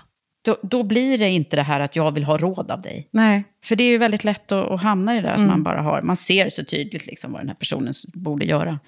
Då, 0.48 0.58
då 0.64 0.84
blir 0.84 1.18
det 1.18 1.30
inte 1.30 1.56
det 1.56 1.62
här 1.62 1.80
att 1.80 1.96
jag 1.96 2.12
vill 2.12 2.24
ha 2.24 2.38
råd 2.38 2.72
av 2.72 2.82
dig. 2.82 3.08
nej. 3.12 3.44
För 3.64 3.76
det 3.76 3.84
är 3.84 3.90
ju 3.90 3.98
väldigt 3.98 4.24
lätt 4.24 4.52
att, 4.52 4.72
att 4.72 4.82
hamna 4.82 5.14
i 5.14 5.16
det 5.16 5.22
där, 5.28 5.34
att 5.34 5.40
man 5.48 5.64
bara 5.64 5.82
har, 5.82 6.02
man 6.02 6.16
ser 6.16 6.50
så 6.50 6.64
tydligt 6.64 7.06
liksom 7.06 7.32
vad 7.32 7.42
den 7.42 7.48
här 7.48 7.56
personen 7.56 7.94
borde 8.14 8.46
göra. 8.46 8.80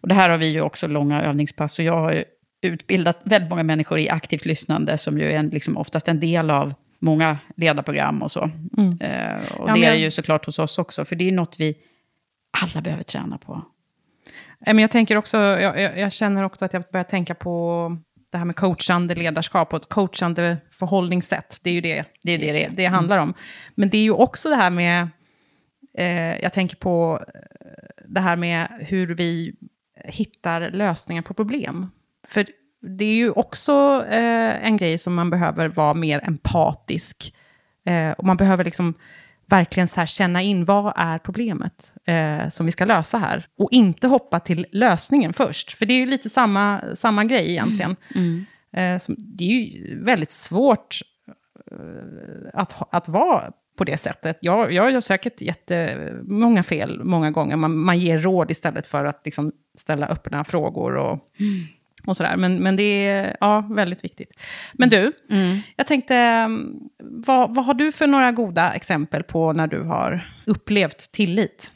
Och 0.00 0.08
det 0.08 0.14
här 0.14 0.28
har 0.30 0.38
vi 0.38 0.46
ju 0.52 0.60
också 0.60 0.86
långa 0.86 1.22
övningspass, 1.22 1.78
och 1.78 1.84
jag 1.84 1.96
har 1.96 2.12
ju 2.12 2.24
utbildat 2.62 3.20
väldigt 3.24 3.50
många 3.50 3.62
människor 3.62 3.98
i 3.98 4.08
aktivt 4.10 4.44
lyssnande, 4.44 4.98
som 4.98 5.18
ju 5.18 5.24
är 5.32 5.38
en, 5.38 5.48
liksom 5.48 5.76
oftast 5.76 6.08
en 6.08 6.20
del 6.20 6.50
av 6.50 6.74
många 6.98 7.38
ledarprogram 7.56 8.22
och 8.22 8.30
så. 8.30 8.40
Eh, 8.40 8.48
och 9.56 9.68
Ja, 9.68 9.74
det 9.74 9.80
men- 9.80 9.82
är 9.84 9.94
ju 9.94 10.10
såklart 10.10 10.46
hos 10.46 10.58
oss 10.58 10.78
också, 10.78 11.04
för 11.04 11.16
det 11.16 11.28
är 11.28 11.32
något 11.32 11.60
vi 11.60 11.74
alla 12.64 12.80
behöver 12.80 13.02
träna 13.04 13.38
på. 13.38 13.62
Men 14.66 14.78
jag 14.78 14.90
tänker 14.90 15.16
också, 15.16 15.36
jag, 15.36 15.80
jag, 15.80 15.98
jag 15.98 16.12
känner 16.12 16.42
också 16.42 16.64
att 16.64 16.72
jag 16.72 16.82
börjar 16.92 17.04
tänka 17.04 17.34
på 17.34 17.96
det 18.36 18.38
här 18.38 18.44
med 18.44 18.56
coachande 18.56 19.14
ledarskap 19.14 19.72
och 19.72 19.82
ett 19.82 19.88
coachande 19.88 20.56
förhållningssätt. 20.70 21.60
Det 21.62 21.70
är 21.70 21.74
ju 21.74 21.80
det 21.80 22.04
Det 22.22 22.32
är 22.32 22.38
det 22.38 22.52
det 22.52 22.70
det 22.76 22.86
handlar 22.86 23.18
om. 23.18 23.34
Men 23.74 23.90
det 23.90 23.98
är 23.98 24.02
ju 24.02 24.12
också 24.12 24.48
det 24.48 24.56
här 24.56 24.70
med, 24.70 25.08
eh, 25.98 26.36
jag 26.42 26.52
tänker 26.52 26.76
på 26.76 27.24
eh, 27.34 27.40
det 28.08 28.20
här 28.20 28.36
med 28.36 28.68
hur 28.80 29.14
vi 29.14 29.54
hittar 30.04 30.70
lösningar 30.70 31.22
på 31.22 31.34
problem. 31.34 31.90
För 32.28 32.46
det 32.82 33.04
är 33.04 33.14
ju 33.14 33.30
också 33.30 34.04
eh, 34.08 34.66
en 34.66 34.76
grej 34.76 34.98
som 34.98 35.14
man 35.14 35.30
behöver 35.30 35.68
vara 35.68 35.94
mer 35.94 36.20
empatisk. 36.24 37.34
Eh, 37.86 38.10
och 38.10 38.24
man 38.24 38.36
behöver 38.36 38.64
liksom 38.64 38.94
verkligen 39.46 39.88
så 39.88 40.00
här 40.00 40.06
känna 40.06 40.42
in 40.42 40.64
vad 40.64 40.92
är 40.96 41.18
problemet 41.18 41.92
eh, 42.04 42.48
som 42.48 42.66
vi 42.66 42.72
ska 42.72 42.84
lösa 42.84 43.18
här. 43.18 43.46
Och 43.58 43.68
inte 43.72 44.06
hoppa 44.06 44.40
till 44.40 44.66
lösningen 44.72 45.32
först. 45.32 45.72
För 45.72 45.86
det 45.86 45.94
är 45.94 45.98
ju 45.98 46.06
lite 46.06 46.30
samma, 46.30 46.82
samma 46.94 47.24
grej 47.24 47.50
egentligen. 47.50 47.96
Mm. 48.14 48.46
Eh, 48.72 48.98
som, 48.98 49.14
det 49.18 49.44
är 49.44 49.48
ju 49.48 50.04
väldigt 50.04 50.30
svårt 50.30 51.00
eh, 51.70 52.60
att, 52.60 52.94
att 52.94 53.08
vara 53.08 53.52
på 53.76 53.84
det 53.84 53.98
sättet. 53.98 54.38
Jag, 54.40 54.72
jag 54.72 54.92
har 54.92 55.00
säkert 55.00 55.40
jättemånga 55.40 56.62
fel 56.62 57.04
många 57.04 57.30
gånger. 57.30 57.56
Man, 57.56 57.78
man 57.78 57.98
ger 57.98 58.18
råd 58.18 58.50
istället 58.50 58.86
för 58.86 59.04
att 59.04 59.20
liksom 59.24 59.52
ställa 59.78 60.06
öppna 60.06 60.44
frågor 60.44 60.96
och, 60.96 61.18
och 62.06 62.16
sådär. 62.16 62.36
Men, 62.36 62.62
men 62.62 62.76
det 62.76 63.06
är 63.06 63.36
ja, 63.40 63.68
väldigt 63.70 64.04
viktigt. 64.04 64.32
Men 64.72 64.88
du, 64.88 65.12
jag 65.76 65.86
tänkte, 65.86 66.14
mm, 66.16 66.80
vad, 66.98 67.54
vad 67.54 67.64
har 67.64 67.74
du 67.74 67.92
för 67.92 68.06
några 68.06 68.32
goda 68.32 68.72
exempel 68.72 69.22
på 69.22 69.52
när 69.52 69.66
du 69.66 69.82
har 69.82 70.20
upplevt 70.46 71.12
tillit 71.12 71.72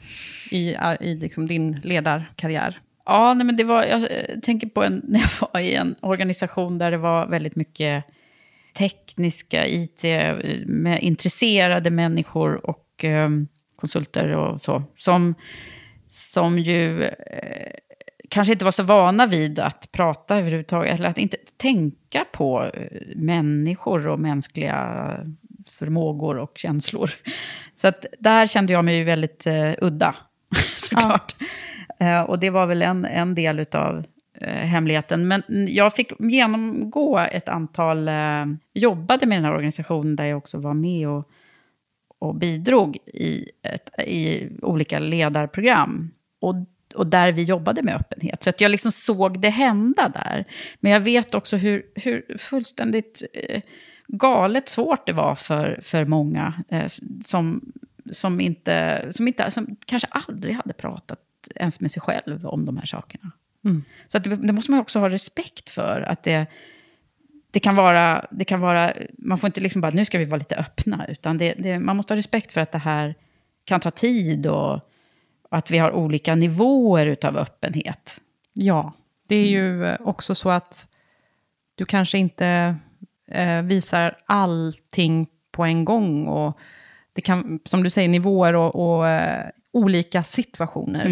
i, 0.51 0.75
i 0.99 1.15
liksom 1.15 1.47
din 1.47 1.73
ledarkarriär? 1.73 2.79
Ja, 3.05 3.33
nej, 3.33 3.45
men 3.45 3.57
det 3.57 3.63
var, 3.63 3.83
jag 3.83 4.01
eh, 4.01 4.39
tänker 4.43 4.67
på 4.67 4.83
en, 4.83 5.01
när 5.07 5.19
jag 5.19 5.49
var 5.53 5.59
i 5.59 5.75
en 5.75 5.95
organisation 6.01 6.77
där 6.77 6.91
det 6.91 6.97
var 6.97 7.27
väldigt 7.27 7.55
mycket 7.55 8.03
tekniska, 8.77 9.67
IT, 9.67 10.03
med 10.65 10.99
intresserade 11.01 11.89
människor 11.89 12.69
och 12.69 13.05
eh, 13.05 13.29
konsulter 13.75 14.35
och 14.35 14.61
så. 14.61 14.83
Som, 14.97 15.35
som 16.07 16.59
ju 16.59 17.03
eh, 17.03 17.73
kanske 18.31 18.53
inte 18.53 18.65
var 18.65 18.71
så 18.71 18.83
vana 18.83 19.25
vid 19.25 19.59
att 19.59 19.91
prata 19.91 20.37
överhuvudtaget, 20.37 20.99
eller 20.99 21.09
att 21.09 21.17
inte 21.17 21.37
tänka 21.57 22.25
på 22.31 22.71
eh, 22.73 23.01
människor 23.15 24.07
och 24.07 24.19
mänskliga 24.19 25.11
förmågor 25.69 26.37
och 26.37 26.51
känslor. 26.55 27.11
Så 27.75 27.87
att 27.87 28.05
där 28.19 28.47
kände 28.47 28.73
jag 28.73 28.85
mig 28.85 28.97
ju 28.97 29.03
väldigt 29.03 29.47
eh, 29.47 29.71
udda, 29.81 30.15
såklart. 30.75 31.35
Eh, 31.99 32.21
och 32.21 32.39
det 32.39 32.49
var 32.49 32.67
väl 32.67 32.81
en, 32.81 33.05
en 33.05 33.35
del 33.35 33.65
av 33.71 34.03
eh, 34.41 34.47
hemligheten. 34.47 35.27
Men 35.27 35.43
jag 35.49 35.95
fick 35.95 36.11
genomgå 36.19 37.19
ett 37.19 37.49
antal, 37.49 38.09
jobbade 38.73 39.25
med 39.25 39.37
den 39.37 39.45
här 39.45 39.53
organisationen 39.53 40.15
där 40.15 40.25
jag 40.25 40.37
också 40.37 40.57
var 40.57 40.73
med 40.73 41.09
och, 41.09 41.29
och 42.19 42.35
bidrog 42.35 42.97
i, 43.05 43.49
ett, 43.63 43.99
i 44.07 44.49
olika 44.61 44.99
ledarprogram. 44.99 46.11
Och, 46.41 46.55
och 46.93 47.07
där 47.07 47.31
vi 47.31 47.43
jobbade 47.43 47.83
med 47.83 47.95
öppenhet. 47.95 48.43
Så 48.43 48.49
att 48.49 48.61
jag 48.61 48.71
liksom 48.71 48.91
såg 48.91 49.41
det 49.41 49.49
hända 49.49 50.09
där. 50.09 50.45
Men 50.79 50.91
jag 50.91 50.99
vet 50.99 51.33
också 51.33 51.57
hur, 51.57 51.85
hur 51.95 52.37
fullständigt 52.37 53.23
eh, 53.33 53.61
galet 54.07 54.69
svårt 54.69 55.05
det 55.05 55.13
var 55.13 55.35
för, 55.35 55.79
för 55.83 56.05
många 56.05 56.53
eh, 56.69 56.87
som, 57.23 57.71
som, 58.11 58.41
inte, 58.41 59.07
som, 59.15 59.27
inte, 59.27 59.51
som 59.51 59.75
kanske 59.85 60.07
aldrig 60.11 60.55
hade 60.55 60.73
pratat 60.73 61.19
ens 61.55 61.79
med 61.79 61.91
sig 61.91 62.01
själv 62.01 62.45
om 62.45 62.65
de 62.65 62.77
här 62.77 62.85
sakerna. 62.85 63.31
Så 64.07 64.17
att 64.17 64.23
det, 64.23 64.35
det 64.35 64.53
måste 64.53 64.71
man 64.71 64.79
också 64.79 64.99
ha 64.99 65.09
respekt 65.09 65.69
för. 65.69 66.01
Att 66.01 66.23
det, 66.23 66.45
det, 67.51 67.59
kan 67.59 67.75
vara, 67.75 68.25
det 68.31 68.45
kan 68.45 68.59
vara... 68.59 68.93
Man 69.17 69.37
får 69.37 69.47
inte 69.47 69.61
liksom 69.61 69.81
bara, 69.81 69.91
nu 69.91 70.05
ska 70.05 70.17
vi 70.17 70.25
vara 70.25 70.39
lite 70.39 70.55
öppna. 70.55 71.05
Utan 71.07 71.37
det, 71.37 71.53
det, 71.57 71.79
man 71.79 71.97
måste 71.97 72.13
ha 72.13 72.17
respekt 72.17 72.53
för 72.53 72.61
att 72.61 72.71
det 72.71 72.77
här 72.77 73.15
kan 73.65 73.79
ta 73.79 73.91
tid. 73.91 74.47
Och, 74.47 74.90
och 75.51 75.57
att 75.57 75.71
vi 75.71 75.77
har 75.77 75.91
olika 75.91 76.35
nivåer 76.35 77.05
utav 77.05 77.37
öppenhet. 77.37 78.21
Ja, 78.53 78.93
det 79.27 79.35
är 79.35 79.47
ju 79.47 79.85
eh, 79.85 79.97
också 80.01 80.35
så 80.35 80.49
att 80.49 80.87
du 81.75 81.85
kanske 81.85 82.17
inte 82.17 82.75
eh, 83.27 83.61
visar 83.61 84.17
allting 84.25 85.27
på 85.51 85.63
en 85.65 85.85
gång. 85.85 86.27
Och 86.27 86.57
det 87.13 87.21
kan, 87.21 87.59
som 87.65 87.83
du 87.83 87.89
säger, 87.89 88.09
nivåer 88.09 88.55
och, 88.55 88.75
och 88.75 89.07
eh, 89.07 89.49
olika 89.73 90.23
situationer 90.23 91.05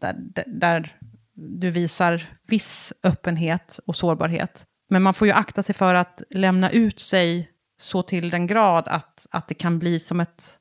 där, 0.00 0.14
där, 0.18 0.44
där 0.46 0.96
du 1.34 1.70
visar 1.70 2.30
viss 2.46 2.92
öppenhet 3.02 3.80
och 3.86 3.96
sårbarhet. 3.96 4.66
Men 4.88 5.02
man 5.02 5.14
får 5.14 5.28
ju 5.28 5.32
akta 5.32 5.62
sig 5.62 5.74
för 5.74 5.94
att 5.94 6.22
lämna 6.30 6.70
ut 6.70 7.00
sig 7.00 7.50
så 7.78 8.02
till 8.02 8.30
den 8.30 8.46
grad 8.46 8.88
att, 8.88 9.26
att 9.30 9.48
det 9.48 9.54
kan 9.54 9.78
bli 9.78 10.00
som 10.00 10.20
ett 10.20 10.58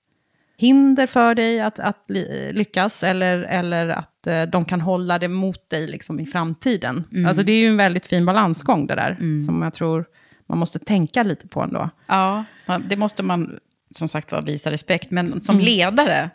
hinder 0.57 1.07
för 1.07 1.35
dig 1.35 1.61
att, 1.61 1.79
att 1.79 2.05
lyckas, 2.51 3.03
eller, 3.03 3.39
eller 3.39 3.87
att 3.89 4.27
eh, 4.27 4.43
de 4.43 4.65
kan 4.65 4.81
hålla 4.81 5.19
det 5.19 5.27
mot 5.27 5.69
dig 5.69 5.87
liksom, 5.87 6.19
i 6.19 6.25
framtiden. 6.25 7.03
Alltså 7.27 7.43
det 7.43 7.51
är 7.51 7.59
ju 7.59 7.67
en 7.67 7.77
väldigt 7.77 8.05
fin 8.05 8.25
balansgång 8.25 8.87
det 8.87 8.95
där, 8.95 9.41
som 9.45 9.61
jag 9.61 9.73
tror 9.73 10.05
man 10.47 10.57
måste 10.57 10.79
tänka 10.79 11.23
lite 11.23 11.47
på 11.47 11.61
ändå. 11.61 11.89
Ja, 12.07 12.45
det 12.89 12.97
måste 12.97 13.23
man 13.23 13.59
som 13.91 14.07
sagt 14.07 14.31
var 14.31 14.41
visa 14.41 14.71
respekt. 14.71 15.11
Men 15.11 15.41
som 15.41 15.59
ledare 15.59 16.29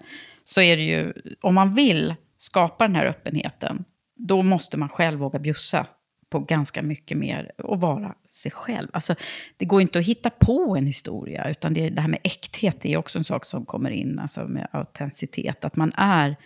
så 0.45 0.61
är 0.61 0.77
det 0.77 0.83
ju, 0.83 1.13
om 1.41 1.55
man 1.55 1.75
vill 1.75 2.15
skapa 2.39 2.87
den 2.87 2.97
här 2.97 3.07
öppenheten, 3.07 3.85
då 4.17 4.43
måste 4.43 4.77
man 4.77 4.89
själv 4.89 5.19
våga 5.19 5.39
bjussa 5.39 5.87
på 6.31 6.39
ganska 6.39 6.83
mycket 6.83 7.19
mer 7.19 7.53
och 7.59 7.81
vara 7.81 8.15
sig 8.29 8.51
själv. 8.53 8.89
Alltså, 8.93 9.15
det 9.57 9.65
går 9.65 9.81
inte 9.83 9.99
att 9.99 10.05
hitta 10.07 10.31
på 10.31 10.77
en 10.77 10.87
historia, 10.87 11.51
utan 11.51 11.75
det, 11.75 11.91
det 11.91 12.01
här 12.01 12.09
med 12.09 12.21
äkthet 12.23 12.85
är 12.85 12.97
också 12.97 13.19
en 13.19 13.25
sak 13.25 13.45
som 13.45 13.65
kommer 13.67 13.91
in, 13.91 14.19
alltså 14.19 14.45
med 14.45 14.69
autenticitet, 14.73 15.65
att 15.65 15.77
man 15.77 15.93
är 15.97 16.37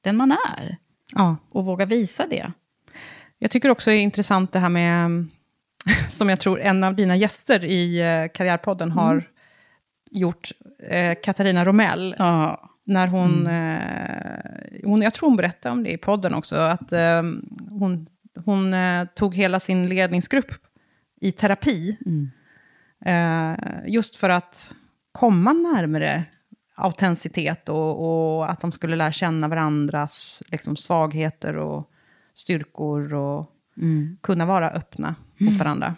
den 0.00 0.16
man 0.16 0.32
är 0.58 0.76
Ja. 1.14 1.36
och 1.50 1.64
våga 1.64 1.86
visa 1.86 2.26
det. 2.26 2.52
Jag 3.38 3.50
tycker 3.50 3.70
också 3.70 3.90
det 3.90 3.96
är 3.96 4.00
intressant 4.02 4.52
det 4.52 4.58
här 4.58 4.68
med, 4.68 5.26
som 6.08 6.28
jag 6.28 6.40
tror 6.40 6.60
en 6.60 6.84
av 6.84 6.94
dina 6.94 7.16
gäster 7.16 7.64
i 7.64 8.00
eh, 8.00 8.32
Karriärpodden 8.32 8.90
har 8.90 9.24
gjort, 10.10 10.50
eh, 10.88 11.14
Katarina 11.22 11.64
Romell, 11.64 12.14
Ja, 12.18 12.70
när 12.84 13.06
hon, 13.06 13.46
eh, 13.46 14.84
hon, 14.84 15.02
jag 15.02 15.14
tror 15.14 15.28
hon 15.28 15.36
berättade 15.36 15.72
om 15.72 15.82
det 15.82 15.90
i 15.90 15.98
podden 15.98 16.34
också, 16.34 16.56
att 16.56 16.92
eh, 16.92 17.22
hon, 17.70 18.06
hon 18.44 18.74
eh, 18.74 19.04
tog 19.14 19.34
hela 19.34 19.60
sin 19.60 19.88
ledningsgrupp 19.88 20.50
i 21.20 21.32
terapi, 21.32 21.96
eh, 23.04 23.52
just 23.86 24.16
för 24.16 24.28
att 24.30 24.74
komma 25.12 25.52
närmare 25.52 26.24
autenticitet 26.74 27.68
och, 27.68 28.36
och 28.38 28.50
att 28.50 28.60
de 28.60 28.72
skulle 28.72 28.96
lära 28.96 29.12
känna 29.12 29.48
varandras 29.48 30.42
liksom, 30.52 30.76
svagheter 30.76 31.56
och 31.56 31.90
styrkor 32.34 33.14
och 33.14 33.46
kunna 34.20 34.46
vara 34.46 34.70
öppna 34.70 35.14
mot 35.38 35.58
varandra. 35.58 35.94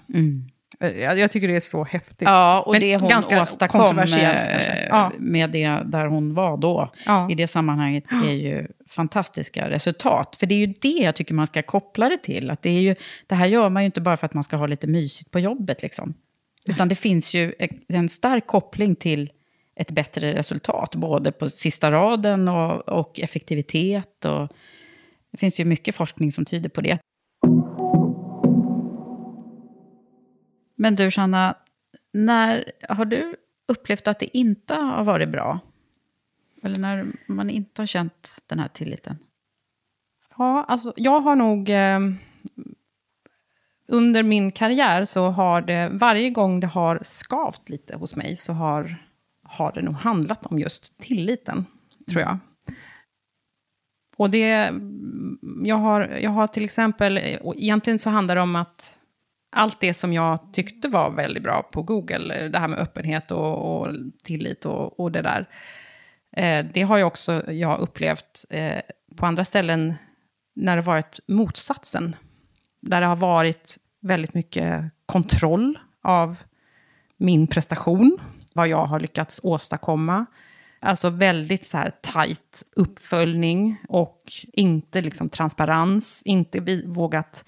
Eh, 0.80 0.88
Jag, 0.88 1.18
jag 1.18 1.30
tycker 1.30 1.48
det 1.48 1.56
är 1.56 1.60
så 1.60 1.84
häftigt. 1.84 2.22
Ja, 2.22 2.60
och 2.60 2.72
Men 2.72 2.80
det 2.80 2.96
hon 2.96 3.08
ganska 3.08 3.42
åstadkom 3.42 3.80
kontroversiellt 3.80 4.66
eh. 4.68 4.86
Ja. 4.88 5.12
med 5.18 5.50
det 5.50 5.80
där 5.84 6.06
hon 6.06 6.34
var 6.34 6.56
då, 6.56 6.92
Ja. 7.06 7.30
i 7.30 7.34
det 7.34 7.48
sammanhanget, 7.48 8.12
är 8.12 8.32
ju 8.32 8.66
fantastiska 8.92 9.70
resultat. 9.70 10.36
För 10.36 10.46
det 10.46 10.54
är 10.54 10.58
ju 10.58 10.66
det 10.66 10.88
jag 10.88 11.16
tycker 11.16 11.34
man 11.34 11.46
ska 11.46 11.62
koppla 11.62 12.08
det 12.08 12.18
till. 12.18 12.50
Att 12.50 12.62
det, 12.62 12.70
är 12.70 12.80
ju, 12.80 12.94
det 13.26 13.34
här 13.34 13.46
gör 13.46 13.70
man 13.70 13.82
ju 13.82 13.86
inte 13.86 14.00
bara 14.00 14.16
för 14.16 14.26
att 14.26 14.34
man 14.34 14.44
ska 14.44 14.56
ha 14.56 14.66
lite 14.66 14.86
mysigt 14.86 15.30
på 15.30 15.38
jobbet. 15.38 15.82
Liksom. 15.82 16.14
Utan 16.68 16.88
det 16.88 16.94
finns 16.94 17.34
ju 17.34 17.54
en 17.88 18.08
stark 18.08 18.46
koppling 18.46 18.96
till 18.96 19.30
ett 19.76 19.90
bättre 19.90 20.34
resultat, 20.34 20.94
både 20.94 21.32
på 21.32 21.50
sista 21.50 21.90
raden 21.90 22.48
och, 22.48 22.88
och 22.88 23.20
effektivitet. 23.20 24.24
Och, 24.24 24.48
det 25.32 25.38
finns 25.38 25.60
ju 25.60 25.64
mycket 25.64 25.94
forskning 25.94 26.32
som 26.32 26.44
tyder 26.44 26.68
på 26.68 26.80
det. 26.80 26.98
Men 30.76 30.96
du, 30.96 31.10
Sanna, 31.10 31.56
när 32.12 32.72
har 32.88 33.04
du 33.04 33.36
upplevt 33.68 34.08
att 34.08 34.18
det 34.18 34.36
inte 34.38 34.74
har 34.74 35.04
varit 35.04 35.28
bra? 35.28 35.60
Eller 36.62 36.80
när 36.80 37.12
man 37.26 37.50
inte 37.50 37.82
har 37.82 37.86
känt 37.86 38.44
den 38.46 38.58
här 38.58 38.68
tilliten? 38.68 39.18
Ja, 40.38 40.64
alltså 40.68 40.92
jag 40.96 41.20
har 41.20 41.36
nog... 41.36 41.70
Eh, 41.70 42.00
under 43.88 44.22
min 44.22 44.52
karriär 44.52 45.04
så 45.04 45.28
har 45.28 45.60
det, 45.62 45.88
varje 45.92 46.30
gång 46.30 46.60
det 46.60 46.66
har 46.66 47.00
skavt 47.02 47.68
lite 47.68 47.96
hos 47.96 48.16
mig, 48.16 48.36
så 48.36 48.52
har, 48.52 48.96
har 49.42 49.72
det 49.72 49.82
nog 49.82 49.94
handlat 49.94 50.46
om 50.46 50.58
just 50.58 50.98
tilliten, 50.98 51.66
tror 52.10 52.22
jag. 52.22 52.38
Och 54.16 54.30
det, 54.30 54.72
jag 55.62 55.76
har, 55.76 56.00
jag 56.00 56.30
har 56.30 56.46
till 56.46 56.64
exempel, 56.64 57.38
och 57.42 57.54
egentligen 57.56 57.98
så 57.98 58.10
handlar 58.10 58.34
det 58.34 58.40
om 58.40 58.56
att 58.56 58.98
allt 59.50 59.80
det 59.80 59.94
som 59.94 60.12
jag 60.12 60.52
tyckte 60.52 60.88
var 60.88 61.10
väldigt 61.10 61.42
bra 61.42 61.62
på 61.62 61.82
Google, 61.82 62.48
det 62.48 62.58
här 62.58 62.68
med 62.68 62.78
öppenhet 62.78 63.30
och, 63.30 63.80
och 63.80 63.94
tillit 64.24 64.66
och, 64.66 65.00
och 65.00 65.12
det 65.12 65.22
där, 65.22 65.48
eh, 66.32 66.66
det 66.72 66.82
har 66.82 66.98
ju 66.98 67.04
också 67.04 67.52
jag 67.52 67.80
upplevt 67.80 68.44
eh, 68.50 68.80
på 69.16 69.26
andra 69.26 69.44
ställen 69.44 69.94
när 70.54 70.76
det 70.76 70.82
varit 70.82 71.20
motsatsen. 71.28 72.16
Där 72.80 73.00
det 73.00 73.06
har 73.06 73.16
varit 73.16 73.78
väldigt 74.00 74.34
mycket 74.34 74.84
kontroll 75.06 75.78
av 76.02 76.36
min 77.16 77.46
prestation, 77.46 78.18
vad 78.52 78.68
jag 78.68 78.86
har 78.86 79.00
lyckats 79.00 79.40
åstadkomma. 79.42 80.26
Alltså 80.80 81.10
väldigt 81.10 81.66
så 81.66 81.78
här 81.78 81.92
tajt 82.00 82.64
uppföljning 82.76 83.76
och 83.88 84.32
inte 84.52 85.00
liksom 85.00 85.28
transparens, 85.28 86.22
inte 86.24 86.82
vågat 86.86 87.44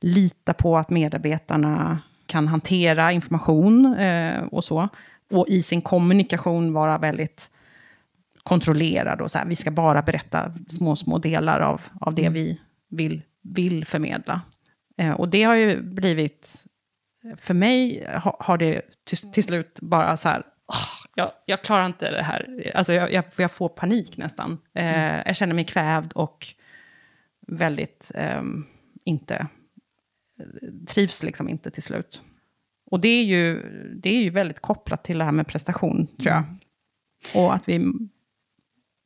lita 0.00 0.54
på 0.54 0.78
att 0.78 0.90
medarbetarna 0.90 1.98
kan 2.26 2.48
hantera 2.48 3.12
information 3.12 3.94
eh, 3.94 4.42
och 4.44 4.64
så. 4.64 4.88
Och 5.30 5.48
i 5.48 5.62
sin 5.62 5.82
kommunikation 5.82 6.72
vara 6.72 6.98
väldigt 6.98 7.50
kontrollerad 8.46 9.20
och 9.20 9.30
så 9.30 9.38
här, 9.38 9.46
vi 9.46 9.56
ska 9.56 9.70
bara 9.70 10.02
berätta 10.02 10.52
små, 10.68 10.96
små 10.96 11.18
delar 11.18 11.60
av, 11.60 11.80
av 12.00 12.14
det 12.14 12.28
vi 12.28 12.60
vill, 12.90 13.22
vill 13.42 13.84
förmedla. 13.84 14.40
Eh, 14.98 15.10
och 15.12 15.28
det 15.28 15.42
har 15.42 15.54
ju 15.54 15.82
blivit, 15.82 16.64
för 17.36 17.54
mig 17.54 18.06
ha, 18.22 18.36
har 18.40 18.58
det 18.58 18.82
till, 19.04 19.32
till 19.32 19.44
slut 19.44 19.78
bara 19.82 20.16
så 20.16 20.28
här, 20.28 20.42
"Åh, 20.66 21.08
jag, 21.14 21.32
jag 21.46 21.62
klarar 21.62 21.86
inte 21.86 22.10
det 22.10 22.22
här, 22.22 22.72
alltså 22.74 22.92
jag, 22.92 23.12
jag, 23.12 23.24
jag 23.36 23.50
får 23.50 23.68
panik 23.68 24.16
nästan. 24.16 24.58
Eh, 24.74 25.16
jag 25.26 25.36
känner 25.36 25.54
mig 25.54 25.64
kvävd 25.64 26.12
och 26.12 26.46
väldigt 27.46 28.12
ehm, 28.14 28.64
inte, 29.04 29.46
trivs 30.88 31.22
liksom 31.22 31.48
inte 31.48 31.70
till 31.70 31.82
slut. 31.82 32.22
Och 32.90 33.00
det 33.00 33.08
är 33.08 33.24
ju, 33.24 33.62
det 34.02 34.10
är 34.10 34.22
ju 34.22 34.30
väldigt 34.30 34.60
kopplat 34.60 35.04
till 35.04 35.18
det 35.18 35.24
här 35.24 35.32
med 35.32 35.46
prestation, 35.46 36.06
tror 36.06 36.32
jag. 36.34 36.44
Och 37.34 37.54
att 37.54 37.68
vi 37.68 37.92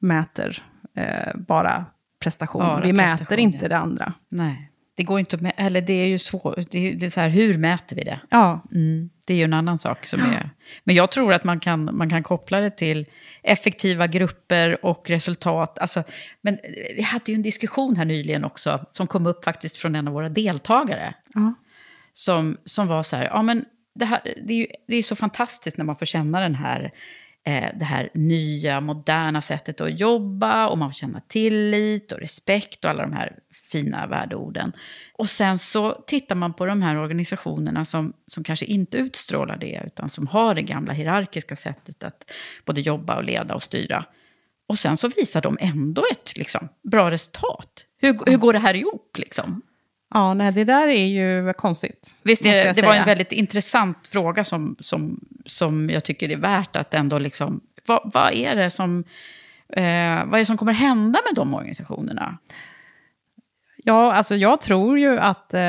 mäter 0.00 0.62
eh, 0.94 1.34
bara 1.34 1.84
prestation. 2.22 2.62
Bara 2.62 2.80
vi 2.80 2.92
mäter 2.92 3.16
prestation, 3.16 3.38
inte 3.38 3.64
ja. 3.64 3.68
det 3.68 3.76
andra. 3.76 4.12
Nej, 4.28 4.70
det 4.94 5.02
går 5.02 5.20
inte 5.20 5.36
mä- 5.36 5.52
eller 5.56 5.80
det 5.80 5.92
är 5.92 6.06
ju 6.06 6.18
svårt. 6.18 6.70
Det 6.70 6.78
är, 6.78 6.94
det 6.94 7.06
är 7.06 7.10
så 7.10 7.20
här, 7.20 7.28
hur 7.28 7.58
mäter 7.58 7.96
vi 7.96 8.04
det? 8.04 8.20
Ja, 8.30 8.60
Mm, 8.72 9.10
det 9.24 9.34
är 9.34 9.38
ju 9.38 9.44
en 9.44 9.52
annan 9.52 9.78
sak 9.78 10.06
som 10.06 10.20
är... 10.20 10.50
Men 10.84 10.94
jag 10.94 11.10
tror 11.10 11.32
att 11.32 11.44
man 11.44 11.60
kan, 11.60 11.96
man 11.96 12.10
kan 12.10 12.22
koppla 12.22 12.60
det 12.60 12.70
till 12.70 13.06
effektiva 13.42 14.06
grupper 14.06 14.84
och 14.84 15.10
resultat. 15.10 15.78
Alltså, 15.78 16.02
men 16.40 16.54
eh, 16.54 16.60
vi 16.96 17.02
hade 17.02 17.32
ju 17.32 17.34
en 17.34 17.42
diskussion 17.42 17.96
här 17.96 18.04
nyligen 18.04 18.44
också, 18.44 18.86
som 18.92 19.06
kom 19.06 19.26
upp 19.26 19.44
faktiskt 19.44 19.76
från 19.76 19.94
en 19.94 20.08
av 20.08 20.14
våra 20.14 20.28
deltagare. 20.28 21.14
Ja. 21.34 21.54
Som, 22.12 22.56
som 22.64 22.86
var 22.88 23.02
så 23.02 23.16
här, 23.16 23.24
ja 23.24 23.42
men 23.42 23.64
det, 23.94 24.04
här, 24.04 24.20
det, 24.46 24.52
är 24.54 24.58
ju, 24.58 24.66
det 24.88 24.96
är 24.96 25.02
så 25.02 25.16
fantastiskt 25.16 25.76
när 25.76 25.84
man 25.84 25.96
får 25.96 26.06
känna 26.06 26.40
den 26.40 26.54
här, 26.54 26.92
det 27.44 27.84
här 27.84 28.10
nya, 28.14 28.80
moderna 28.80 29.40
sättet 29.40 29.80
att 29.80 30.00
jobba 30.00 30.68
och 30.68 30.78
man 30.78 30.90
får 30.90 30.94
känna 30.94 31.20
tillit 31.20 32.12
och 32.12 32.18
respekt 32.18 32.84
och 32.84 32.90
alla 32.90 33.02
de 33.02 33.12
här 33.12 33.38
fina 33.70 34.06
värdeorden. 34.06 34.72
Och 35.12 35.28
sen 35.28 35.58
så 35.58 35.92
tittar 36.06 36.34
man 36.34 36.54
på 36.54 36.66
de 36.66 36.82
här 36.82 36.96
organisationerna 36.96 37.84
som, 37.84 38.12
som 38.26 38.44
kanske 38.44 38.66
inte 38.66 38.98
utstrålar 38.98 39.56
det, 39.56 39.82
utan 39.86 40.10
som 40.10 40.26
har 40.26 40.54
det 40.54 40.62
gamla 40.62 40.92
hierarkiska 40.92 41.56
sättet 41.56 42.04
att 42.04 42.30
både 42.64 42.80
jobba 42.80 43.16
och 43.16 43.24
leda 43.24 43.54
och 43.54 43.62
styra. 43.62 44.04
Och 44.68 44.78
sen 44.78 44.96
så 44.96 45.08
visar 45.08 45.40
de 45.40 45.58
ändå 45.60 46.02
ett 46.12 46.36
liksom, 46.36 46.68
bra 46.82 47.10
resultat. 47.10 47.86
Hur, 47.98 48.18
hur 48.26 48.36
går 48.36 48.52
det 48.52 48.58
här 48.58 48.74
ihop 48.74 49.18
liksom? 49.18 49.62
Ja 50.10 50.34
nej, 50.34 50.52
det 50.52 50.64
där 50.64 50.88
är 50.88 51.06
ju 51.06 51.52
konstigt. 51.52 52.14
Visst, 52.22 52.42
det, 52.42 52.72
det 52.72 52.82
var 52.82 52.94
en 52.94 53.06
väldigt 53.06 53.32
intressant 53.32 53.98
fråga 54.08 54.44
som, 54.44 54.76
som, 54.80 55.20
som 55.46 55.90
jag 55.90 56.04
tycker 56.04 56.30
är 56.30 56.36
värt 56.36 56.76
att 56.76 56.94
ändå 56.94 57.18
liksom... 57.18 57.60
Vad, 57.86 58.10
vad, 58.14 58.32
är 58.32 58.56
det 58.56 58.70
som, 58.70 59.04
eh, 59.68 60.24
vad 60.24 60.34
är 60.34 60.38
det 60.38 60.46
som 60.46 60.56
kommer 60.56 60.72
hända 60.72 61.20
med 61.28 61.34
de 61.34 61.54
organisationerna? 61.54 62.38
Ja, 63.84 64.12
alltså 64.12 64.34
jag 64.34 64.60
tror 64.60 64.98
ju 64.98 65.18
att 65.18 65.54
eh, 65.54 65.60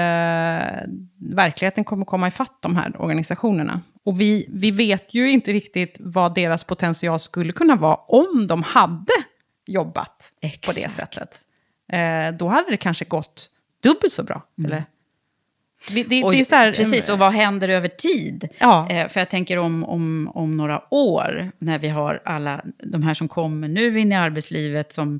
verkligheten 1.17 1.84
kommer 1.84 2.06
komma 2.06 2.27
ifatt 2.27 2.58
de 2.62 2.75
här 2.75 3.01
organisationerna. 3.01 3.82
Och 4.04 4.21
vi, 4.21 4.45
vi 4.49 4.71
vet 4.71 5.13
ju 5.13 5.32
inte 5.32 5.54
riktigt 5.54 5.97
vad 5.99 6.36
deras 6.36 6.63
potential 6.63 7.19
skulle 7.19 7.54
kunna 7.54 7.75
vara 7.75 7.95
om 7.95 8.47
de 8.47 8.63
hade 8.63 9.13
jobbat 9.65 10.32
på 10.41 10.71
det 10.71 10.84
Exakt. 10.84 11.13
sättet. 11.13 11.39
Eh, 11.91 12.38
då 12.38 12.47
hade 12.47 12.71
det 12.71 12.77
kanske 12.77 13.06
gått 13.06 13.49
dubbelt 13.82 14.13
så 14.13 14.24
bra. 14.24 14.44
Eller? 14.65 14.84
Det, 15.88 16.04
det, 16.04 16.24
Och, 16.24 16.32
det 16.32 16.52
är 16.52 16.56
här, 16.56 16.72
precis, 16.72 17.10
och 17.10 17.20
vad 17.20 17.34
händer 17.34 17.70
över 17.70 17.88
tid? 17.88 18.50
Ja. 18.60 18.89
Eh, 18.89 19.08
för 19.08 19.20
jag 19.20 19.30
tänker 19.30 19.58
om, 19.58 19.84
om, 19.84 20.32
om 20.34 20.58
några 20.58 20.94
år, 20.94 21.52
när 21.60 21.80
vi 21.80 21.88
har 21.88 22.22
alla 22.26 22.62
de 22.84 23.04
här 23.04 23.13
som 23.13 23.28
kommer 23.28 23.67
nu 23.67 24.00
in 24.00 24.12
i 24.12 24.15
arbetslivet, 24.15 24.94
som, 24.94 25.20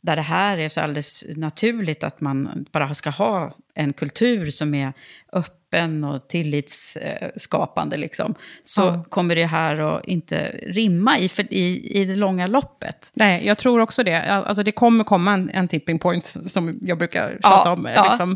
där 0.00 0.16
det 0.16 0.22
här 0.22 0.58
är 0.58 0.68
så 0.68 0.80
alldeles 0.80 1.24
naturligt 1.36 2.04
att 2.04 2.20
man 2.20 2.66
bara 2.72 2.94
ska 2.94 3.10
ha 3.10 3.52
en 3.74 3.92
kultur 3.92 4.50
som 4.50 4.74
är 4.74 4.92
öppen 5.32 5.61
och 6.04 6.28
tillitsskapande, 6.28 7.96
liksom, 7.96 8.34
så 8.64 8.82
Ja. 8.82 9.04
kommer 9.08 9.34
det 9.34 9.46
här 9.46 9.78
att 9.78 10.04
inte 10.06 10.46
rimma 10.66 11.18
i, 11.18 11.28
för, 11.28 11.52
i, 11.52 11.90
i 12.00 12.04
det 12.04 12.16
långa 12.16 12.46
loppet. 12.46 13.10
Nej, 13.14 13.46
jag 13.46 13.58
tror 13.58 13.80
också 13.80 14.02
det. 14.02 14.20
Alltså 14.22 14.62
det 14.62 14.72
kommer 14.72 15.04
komma 15.04 15.32
en, 15.32 15.50
en 15.50 15.68
tipping 15.68 15.98
point 15.98 16.26
som 16.26 16.78
jag 16.82 16.98
brukar 16.98 17.38
Ja, 17.42 17.48
tjata 17.50 17.72
om. 17.72 17.88
ja. 17.94 18.08
Liksom, 18.08 18.32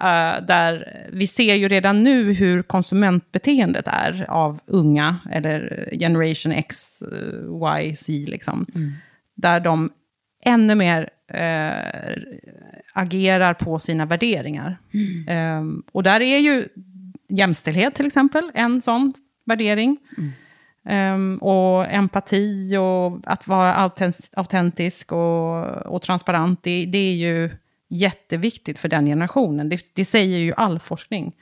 eh, 0.00 0.46
där 0.46 1.06
vi 1.12 1.26
ser 1.26 1.54
ju 1.54 1.68
redan 1.68 2.02
nu 2.02 2.32
hur 2.32 2.62
konsumentbeteendet 2.62 3.84
är 3.88 4.26
av 4.28 4.60
unga, 4.66 5.16
eller 5.32 5.88
generation 6.00 6.52
X, 6.52 7.02
eh, 7.02 7.82
Y, 7.86 7.96
Z, 7.96 8.12
liksom. 8.12 8.66
Där 9.36 9.60
de 9.60 9.90
ännu 10.44 10.74
mer 10.74 11.08
eh, 11.34 12.16
agerar 12.92 13.54
på 13.54 13.78
sina 13.78 14.06
värderingar. 14.06 14.78
Eh, 15.28 15.62
och 15.92 16.02
där 16.02 16.20
är 16.20 16.38
ju 16.38 16.68
jämställdhet 17.28 17.94
till 17.94 18.06
exempel 18.06 18.50
en 18.54 18.82
sån 18.82 19.12
värdering. 19.44 19.98
Ehm, 20.84 21.36
och 21.36 21.92
empati 21.92 22.76
och 22.76 23.20
att 23.24 23.46
vara 23.46 23.74
autent- 23.74 24.32
autentisk 24.36 25.12
och, 25.12 25.66
och 25.66 26.02
transparent, 26.02 26.62
det, 26.62 26.86
det 26.86 26.98
är 26.98 27.14
ju 27.14 27.50
jätteviktigt 27.88 28.78
för 28.78 28.88
den 28.88 29.06
generationen. 29.06 29.68
Det, 29.68 29.80
det 29.94 30.04
säger 30.04 30.38
ju 30.38 30.52
all 30.56 30.78
forskning. 30.78 31.36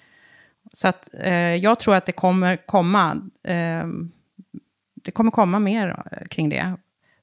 Så 0.72 0.88
att, 0.88 1.08
eh, 1.12 1.54
jag 1.56 1.80
tror 1.80 1.94
att 1.94 2.06
det 2.06 2.12
kommer 2.12 2.56
komma, 2.56 3.20
ehm, 3.44 4.12
det 4.94 5.10
kommer 5.10 5.30
komma 5.30 5.58
mer 5.58 6.02
kring 6.30 6.48
det. 6.48 6.74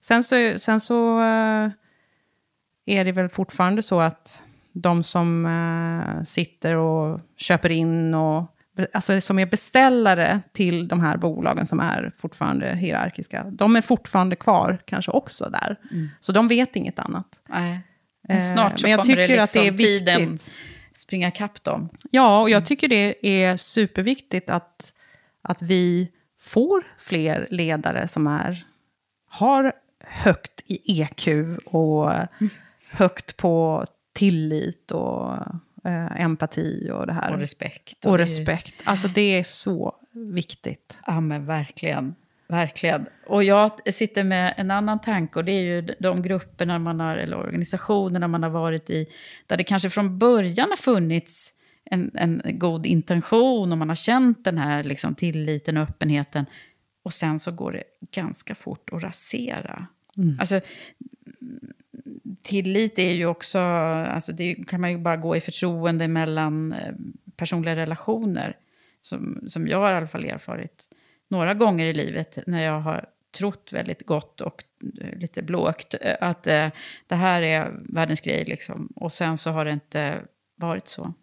Sen 0.01 0.23
så, 0.23 0.53
sen 0.57 0.79
så 0.79 1.21
eh, 1.21 1.69
är 2.87 3.05
det 3.05 3.11
väl 3.11 3.29
fortfarande 3.29 3.81
så 3.81 3.99
att 3.99 4.43
de 4.73 5.03
som 5.03 5.45
eh, 5.45 6.23
sitter 6.23 6.75
och 6.75 7.19
köper 7.37 7.69
in 7.69 8.13
och 8.13 8.53
alltså 8.93 9.21
som 9.21 9.39
är 9.39 9.45
beställare 9.45 10.41
till 10.51 10.87
de 10.87 10.99
här 11.01 11.17
bolagen 11.17 11.65
som 11.67 11.79
är 11.79 12.11
fortfarande 12.17 12.75
hierarkiska, 12.75 13.43
de 13.51 13.75
är 13.75 13.81
fortfarande 13.81 14.35
kvar 14.35 14.79
kanske 14.85 15.11
också 15.11 15.49
där. 15.49 15.75
Så 16.19 16.31
de 16.31 16.47
vet 16.47 16.75
inget 16.75 16.99
annat. 16.99 17.27
Nej. 17.49 17.71
Eh, 17.73 17.79
Men 18.27 18.41
snart 18.41 18.79
så 18.79 18.83
men 18.85 18.91
jag 18.91 18.99
kommer 19.01 19.15
tycker 19.15 19.37
det 19.37 19.43
att 19.43 19.53
det 19.53 19.59
är 19.59 19.71
liksom 19.71 19.77
tiden 19.85 20.31
viktigt. 20.31 20.53
springa 20.95 21.31
kapp 21.31 21.63
dem. 21.63 21.89
Ja, 22.11 22.41
och 22.41 22.49
jag 22.49 22.65
tycker 22.65 22.87
det 22.87 23.27
är 23.43 23.57
superviktigt 23.57 24.49
att, 24.49 24.93
att 25.41 25.61
vi 25.61 26.11
får 26.39 26.83
fler 26.99 27.47
ledare 27.49 28.07
som 28.07 28.27
är, 28.27 28.65
har 29.29 29.73
högt 30.07 30.61
i 30.65 31.01
EQ 31.01 31.27
och 31.65 32.11
högt 32.97 33.37
på 33.37 33.85
tillit 34.13 34.91
och 34.91 35.33
eh, 35.83 36.21
empati 36.21 36.89
och 36.93 37.07
det 37.07 37.13
här. 37.13 37.33
Och 37.33 37.39
respekt. 37.39 38.05
Och 38.05 38.17
ju- 38.17 38.23
respekt. 38.23 38.73
Alltså 38.83 39.07
det 39.07 39.21
är 39.39 39.43
så 39.43 39.95
viktigt. 40.11 40.99
Ja, 41.05 41.19
men 41.21 41.45
verkligen. 41.45 42.15
Verkligen. 42.49 43.05
Och 43.25 43.43
jag 43.43 43.93
sitter 43.93 44.23
med 44.23 44.53
en 44.57 44.71
annan 44.71 45.01
tanke 45.01 45.39
och 45.39 45.45
det 45.45 45.51
är 45.51 45.61
ju 45.61 45.81
de 45.99 46.21
grupperna 46.21 46.79
man 46.79 46.99
har, 46.99 47.17
eller 47.17 47.37
organisationerna 47.37 48.27
man 48.27 48.43
har 48.43 48.49
varit 48.49 48.89
i, 48.89 49.05
där 49.47 49.57
det 49.57 49.63
kanske 49.63 49.89
från 49.89 50.17
början 50.19 50.69
har 50.69 50.77
funnits 50.77 51.53
en, 51.85 52.11
en 52.13 52.41
god 52.45 52.85
intention 52.85 53.71
och 53.71 53.77
man 53.77 53.89
har 53.89 53.95
känt 53.95 54.43
den 54.43 54.57
här 54.57 54.83
liksom, 54.83 55.15
tilliten 55.15 55.77
och 55.77 55.83
öppenheten. 55.83 56.45
Och 57.03 57.13
sen 57.13 57.39
så 57.39 57.51
går 57.51 57.71
det 57.71 57.83
ganska 58.11 58.55
fort 58.55 58.89
att 58.91 59.03
rasera. 59.03 59.87
Alltså, 60.39 60.61
tillit 62.43 62.99
är 62.99 63.11
ju 63.11 63.25
också, 63.25 63.59
alltså 63.59 64.33
det 64.33 64.55
kan 64.67 64.81
man 64.81 64.91
ju 64.91 64.97
bara 64.97 65.17
gå 65.17 65.35
i 65.35 65.41
förtroende 65.41 66.07
mellan 66.07 66.73
eh, 66.73 66.93
personliga 67.35 67.75
relationer. 67.75 68.57
Som, 69.01 69.43
som 69.47 69.67
jag 69.67 69.77
har 69.79 69.91
i 69.91 69.95
alla 69.95 70.07
fall 70.07 70.25
erfarit 70.25 70.83
några 71.27 71.53
gånger 71.53 71.85
i 71.85 71.93
livet 71.93 72.37
när 72.47 72.63
jag 72.63 72.79
har 72.79 73.05
trott 73.37 73.69
väldigt 73.73 74.05
gott 74.05 74.41
och 74.41 74.63
eh, 75.01 75.17
lite 75.19 75.41
blågt 75.41 75.95
eh, 76.01 76.15
att 76.21 76.47
eh, 76.47 76.67
det 77.07 77.15
här 77.15 77.41
är 77.41 77.73
världens 77.89 78.21
grej 78.21 78.45
liksom. 78.45 78.93
Och 78.95 79.11
sen 79.11 79.37
så 79.37 79.51
har 79.51 79.65
det 79.65 79.71
inte 79.71 80.21
varit 80.55 80.87
så. 80.87 81.13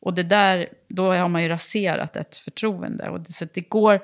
Och 0.00 0.14
det 0.14 0.22
där, 0.22 0.68
då 0.88 1.12
har 1.12 1.28
man 1.28 1.42
ju 1.42 1.48
raserat 1.48 2.16
ett 2.16 2.36
förtroende. 2.36 3.08
Och 3.08 3.20
det, 3.20 3.32
så 3.32 3.46
det 3.54 3.68
går, 3.68 4.00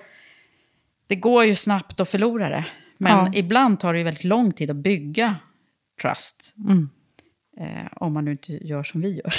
det 1.06 1.16
går 1.16 1.44
ju 1.44 1.54
snabbt 1.54 2.00
att 2.00 2.08
förlora 2.08 2.48
det. 2.48 2.66
Men 2.98 3.12
Ja. 3.26 3.32
ibland 3.34 3.80
tar 3.80 3.92
det 3.92 3.98
ju 3.98 4.04
väldigt 4.04 4.24
lång 4.24 4.52
tid 4.52 4.70
att 4.70 4.76
bygga 4.76 5.36
trust. 6.02 6.54
Mm. 6.64 6.88
Eh, 7.60 7.86
om 7.96 8.12
man 8.12 8.24
nu 8.24 8.30
inte 8.30 8.66
gör 8.66 8.82
som 8.82 9.00
vi 9.00 9.08
gör. 9.14 9.34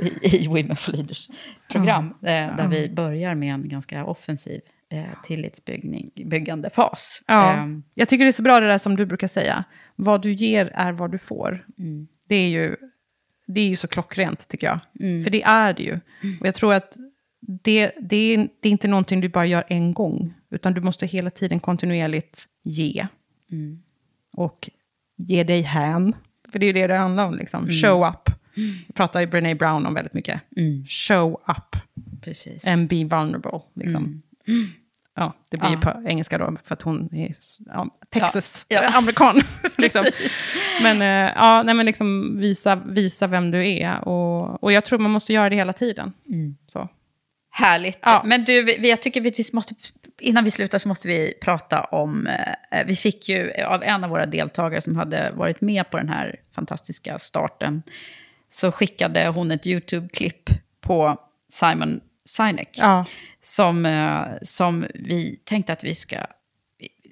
I, 0.22 0.36
I 0.36 0.48
Women 0.48 0.76
for 0.76 0.92
Leaders 0.92 1.28
program. 1.70 2.06
Eh, 2.06 2.56
där 2.56 2.68
vi 2.68 2.90
börjar 2.90 3.34
med 3.34 3.54
en 3.54 3.68
ganska 3.68 4.04
offensiv 4.04 4.60
eh, 4.90 5.04
tillitsbyggande 5.24 6.70
fas. 6.70 7.22
Ja. 7.26 7.54
Eh, 7.56 7.66
Jag 7.94 8.08
tycker 8.08 8.24
det 8.24 8.30
är 8.30 8.32
så 8.32 8.42
bra 8.42 8.60
det 8.60 8.66
där 8.66 8.78
som 8.78 8.96
du 8.96 9.06
brukar 9.06 9.28
säga. 9.28 9.64
Vad 9.96 10.22
du 10.22 10.32
ger 10.32 10.66
är 10.74 10.92
vad 10.92 11.12
du 11.12 11.18
får. 11.18 11.66
Mm. 11.78 12.08
Det 12.28 12.34
är 12.34 12.48
ju 12.48 12.76
det 13.46 13.60
är 13.60 13.68
ju 13.68 13.76
så 13.76 13.88
klockrent 13.88 14.48
tycker 14.48 14.66
jag. 14.66 14.78
För 15.24 15.30
det 15.30 15.42
är 15.42 15.72
det 15.72 15.82
ju. 15.82 16.00
Och 16.40 16.46
jag 16.46 16.54
tror 16.54 16.74
att 16.74 16.96
det, 17.40 17.92
det, 18.00 18.16
är, 18.16 18.48
det 18.60 18.68
är 18.68 18.72
inte 18.72 18.88
någonting 18.88 19.20
du 19.20 19.28
bara 19.28 19.46
gör 19.46 19.64
en 19.68 19.94
gång. 19.94 20.34
Utan 20.50 20.74
du 20.74 20.80
måste 20.80 21.06
hela 21.06 21.30
tiden 21.30 21.60
kontinuerligt 21.60 22.44
ge. 22.62 23.06
Och 24.32 24.70
ge 25.26 25.44
dig 25.44 25.60
hän. 25.60 26.14
För 26.52 26.58
det 26.58 26.64
är 26.64 26.66
ju 26.66 26.72
det 26.72 26.86
det 26.86 26.96
handlar 26.96 27.26
om. 27.26 27.34
Liksom. 27.34 27.68
Show 27.68 28.08
up. 28.08 28.30
Det 28.86 28.92
pratar 28.92 29.20
ju 29.20 29.26
Brené 29.26 29.54
Brown 29.54 29.86
om 29.86 29.94
väldigt 29.94 30.14
mycket. 30.14 30.40
Show 30.86 31.32
up. 31.32 31.76
Precis. 32.22 32.66
And 32.66 32.88
be 32.88 33.04
vulnerable. 33.04 33.60
Liksom. 33.74 34.22
Ja, 35.14 35.36
det 35.50 35.56
blir 35.56 35.70
ju 35.70 35.76
på 35.76 36.02
engelska 36.06 36.38
då, 36.38 36.56
för 36.64 36.74
att 36.74 36.82
hon 36.82 37.14
är 37.14 37.32
ja, 37.66 37.90
Texas-amerikan. 38.10 39.40
liksom. 39.78 40.06
Men, 40.82 41.02
eh, 41.02 41.32
ja, 41.36 41.62
nej, 41.62 41.74
men 41.74 41.86
liksom 41.86 42.36
visa, 42.38 42.76
visa 42.76 43.26
vem 43.26 43.50
du 43.50 43.68
är. 43.68 44.08
Och, 44.08 44.62
och 44.62 44.72
jag 44.72 44.84
tror 44.84 44.98
man 44.98 45.10
måste 45.10 45.32
göra 45.32 45.48
det 45.50 45.56
hela 45.56 45.72
tiden. 45.72 46.12
Så. 46.66 46.88
Härligt. 47.50 47.98
Ja. 48.02 48.22
Men 48.24 48.44
du, 48.44 48.86
jag 48.86 49.02
tycker 49.02 49.20
vi 49.20 49.32
måste, 49.52 49.74
innan 50.20 50.44
vi 50.44 50.50
slutar 50.50 50.78
så 50.78 50.88
måste 50.88 51.08
vi 51.08 51.34
prata 51.40 51.84
om... 51.84 52.26
Eh, 52.26 52.86
vi 52.86 52.96
fick 52.96 53.28
ju 53.28 53.52
av 53.64 53.82
en 53.82 54.04
av 54.04 54.10
våra 54.10 54.26
deltagare 54.26 54.80
som 54.80 54.96
hade 54.96 55.30
varit 55.34 55.60
med 55.60 55.90
på 55.90 55.96
den 55.96 56.08
här 56.08 56.36
fantastiska 56.52 57.18
starten, 57.18 57.82
så 58.50 58.72
skickade 58.72 59.28
hon 59.28 59.50
ett 59.50 59.66
YouTube-klipp 59.66 60.50
på 60.80 61.20
Simon 61.48 62.00
Sinek. 62.24 62.68
Ja. 62.78 63.04
Som, 63.42 63.86
eh, 63.86 64.20
som 64.42 64.86
vi 64.94 65.40
tänkte 65.44 65.72
att 65.72 65.84
vi 65.84 65.94
ska... 65.94 66.16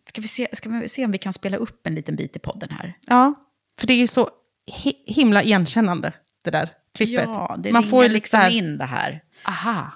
Ska 0.07 0.21
vi, 0.21 0.29
se, 0.29 0.49
ska 0.53 0.69
vi 0.69 0.89
se 0.89 1.05
om 1.05 1.13
vi 1.13 1.19
kan 1.19 1.33
spela 1.33 1.57
upp 1.57 1.87
en 1.87 1.95
liten 1.95 2.17
bit 2.17 2.37
i 2.37 2.39
podden 2.39 2.71
här? 2.71 2.95
ja, 3.07 3.35
för 3.81 3.87
det 3.87 3.93
är 3.93 3.99
ju 3.99 4.07
så 4.07 4.31
hi- 4.67 5.03
himla 5.07 5.43
igenkännande, 5.43 6.13
det 6.43 6.51
där 6.51 6.69
klippet. 6.95 7.25
Ja, 7.25 7.57
det 7.59 7.73
Man 7.73 7.83
får 7.85 8.03
ju 8.03 8.09
liksom 8.09 8.41
här, 8.41 8.51
in 8.51 8.79
det 8.79 8.85
här. 8.85 9.23
aha, 9.45 9.93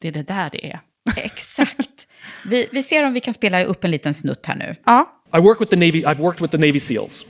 det 0.00 0.08
är 0.08 0.12
det 0.12 0.22
där 0.22 0.50
det 0.52 0.66
är. 0.66 0.80
Exakt. 1.16 2.06
Vi, 2.44 2.68
vi 2.72 2.82
ser 2.82 3.06
om 3.06 3.12
vi 3.12 3.20
kan 3.20 3.34
spela 3.34 3.64
upp 3.64 3.84
en 3.84 3.90
liten 3.90 4.14
snutt 4.14 4.46
här 4.46 4.56
nu. 4.56 4.74
Ja, 4.84 5.12
I 5.34 5.40
work 5.40 5.60
with 5.60 5.70
the 5.70 5.76
Navy. 5.76 6.04
I've 6.04 6.18
worked 6.18 6.40
with 6.40 6.50
the 6.50 6.58
Navy 6.58 6.80
SEALs, 6.80 7.26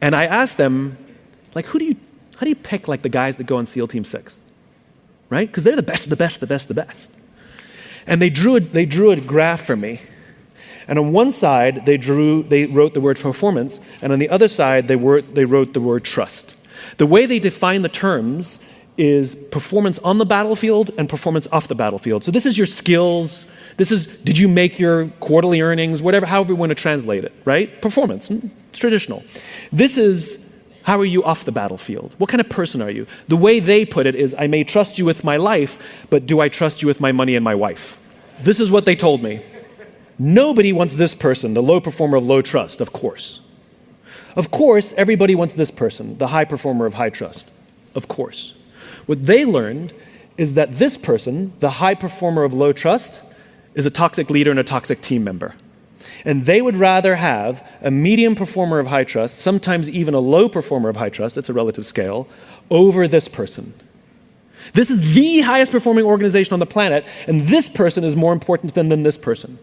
and 0.00 0.14
I 0.14 0.26
asked 0.26 0.56
them, 0.56 0.96
like, 1.54 1.68
who 1.68 1.78
do 1.78 1.84
you, 1.84 1.94
how 2.34 2.40
do 2.40 2.48
you 2.48 2.56
pick 2.56 2.88
like 2.88 3.02
the 3.02 3.08
guys 3.08 3.36
that 3.36 3.46
go 3.46 3.56
on 3.56 3.66
SEAL 3.66 3.88
Team 3.88 4.04
Six, 4.04 4.42
right? 5.30 5.48
Because 5.48 5.64
they're 5.64 5.76
the 5.76 5.92
best, 5.92 6.06
of 6.06 6.10
the 6.10 6.16
best, 6.16 6.40
the 6.40 6.46
best, 6.46 6.68
the 6.68 6.74
best. 6.74 7.12
And 8.06 8.20
they 8.20 8.30
drew 8.30 8.56
a, 8.56 8.60
they 8.60 8.86
drew 8.86 9.10
a 9.10 9.16
graph 9.16 9.64
for 9.66 9.76
me, 9.76 10.00
and 10.88 10.98
on 10.98 11.12
one 11.12 11.30
side 11.30 11.86
they 11.86 11.96
drew 11.96 12.42
they 12.42 12.66
wrote 12.66 12.94
the 12.94 13.00
word 13.00 13.18
performance, 13.18 13.80
and 14.02 14.12
on 14.12 14.18
the 14.18 14.28
other 14.30 14.48
side 14.48 14.88
they 14.88 14.96
were 14.96 15.22
they 15.22 15.44
wrote 15.44 15.72
the 15.74 15.80
word 15.80 16.04
trust. 16.04 16.56
The 16.96 17.06
way 17.06 17.26
they 17.26 17.38
define 17.38 17.82
the 17.82 17.88
terms 17.88 18.58
is 18.98 19.34
performance 19.34 19.98
on 20.00 20.18
the 20.18 20.26
battlefield 20.26 20.90
and 20.98 21.08
performance 21.08 21.46
off 21.52 21.68
the 21.68 21.74
battlefield. 21.74 22.24
So 22.24 22.32
this 22.32 22.44
is 22.44 22.58
your 22.58 22.66
skills. 22.66 23.46
This 23.76 23.92
is 23.92 24.20
did 24.22 24.36
you 24.36 24.48
make 24.48 24.78
your 24.78 25.06
quarterly 25.20 25.60
earnings, 25.60 26.02
whatever, 26.02 26.26
however 26.26 26.52
you 26.52 26.56
want 26.56 26.70
to 26.70 26.74
translate 26.74 27.24
it, 27.24 27.32
right? 27.44 27.80
Performance, 27.80 28.28
mm, 28.28 28.50
it's 28.70 28.78
traditional. 28.78 29.22
This 29.72 29.96
is 29.96 30.44
how 30.82 30.98
are 30.98 31.04
you 31.04 31.22
off 31.22 31.44
the 31.44 31.52
battlefield? 31.52 32.14
What 32.18 32.30
kind 32.30 32.40
of 32.40 32.48
person 32.48 32.82
are 32.82 32.90
you? 32.90 33.06
The 33.28 33.36
way 33.36 33.60
they 33.60 33.84
put 33.84 34.06
it 34.06 34.14
is 34.14 34.34
I 34.38 34.46
may 34.46 34.64
trust 34.64 34.98
you 34.98 35.04
with 35.04 35.22
my 35.22 35.36
life, 35.36 35.78
but 36.10 36.26
do 36.26 36.40
I 36.40 36.48
trust 36.48 36.82
you 36.82 36.88
with 36.88 37.00
my 37.00 37.12
money 37.12 37.36
and 37.36 37.44
my 37.44 37.54
wife? 37.54 38.00
This 38.40 38.58
is 38.58 38.70
what 38.70 38.84
they 38.84 38.96
told 38.96 39.22
me. 39.22 39.40
Nobody 40.18 40.72
wants 40.72 40.94
this 40.94 41.14
person, 41.14 41.54
the 41.54 41.62
low 41.62 41.80
performer 41.80 42.16
of 42.16 42.26
low 42.26 42.42
trust, 42.42 42.80
of 42.80 42.92
course. 42.92 43.40
Of 44.34 44.50
course, 44.50 44.92
everybody 44.94 45.34
wants 45.34 45.54
this 45.54 45.70
person, 45.70 46.18
the 46.18 46.26
high 46.26 46.44
performer 46.44 46.86
of 46.86 46.94
high 46.94 47.10
trust. 47.10 47.50
Of 47.94 48.08
course. 48.08 48.57
What 49.08 49.24
they 49.24 49.46
learned 49.46 49.94
is 50.36 50.52
that 50.52 50.76
this 50.76 50.98
person, 50.98 51.50
the 51.60 51.70
high 51.70 51.94
performer 51.94 52.44
of 52.44 52.52
low 52.52 52.74
trust, 52.74 53.22
is 53.74 53.86
a 53.86 53.90
toxic 53.90 54.28
leader 54.28 54.50
and 54.50 54.60
a 54.60 54.64
toxic 54.64 55.00
team 55.00 55.24
member. 55.24 55.54
And 56.26 56.44
they 56.44 56.60
would 56.60 56.76
rather 56.76 57.16
have 57.16 57.66
a 57.80 57.90
medium 57.90 58.34
performer 58.34 58.78
of 58.78 58.88
high 58.88 59.04
trust, 59.04 59.38
sometimes 59.38 59.88
even 59.88 60.12
a 60.12 60.18
low 60.20 60.46
performer 60.46 60.90
of 60.90 60.96
high 60.96 61.08
trust, 61.08 61.38
it's 61.38 61.48
a 61.48 61.54
relative 61.54 61.86
scale, 61.86 62.28
over 62.70 63.08
this 63.08 63.28
person. 63.28 63.72
This 64.74 64.90
is 64.90 65.14
the 65.14 65.40
highest 65.40 65.72
performing 65.72 66.04
organization 66.04 66.52
on 66.52 66.60
the 66.60 66.66
planet, 66.66 67.06
and 67.26 67.40
this 67.40 67.66
person 67.66 68.04
is 68.04 68.14
more 68.14 68.34
important 68.34 68.74
than, 68.74 68.90
than 68.90 69.04
this 69.04 69.16
person. 69.16 69.58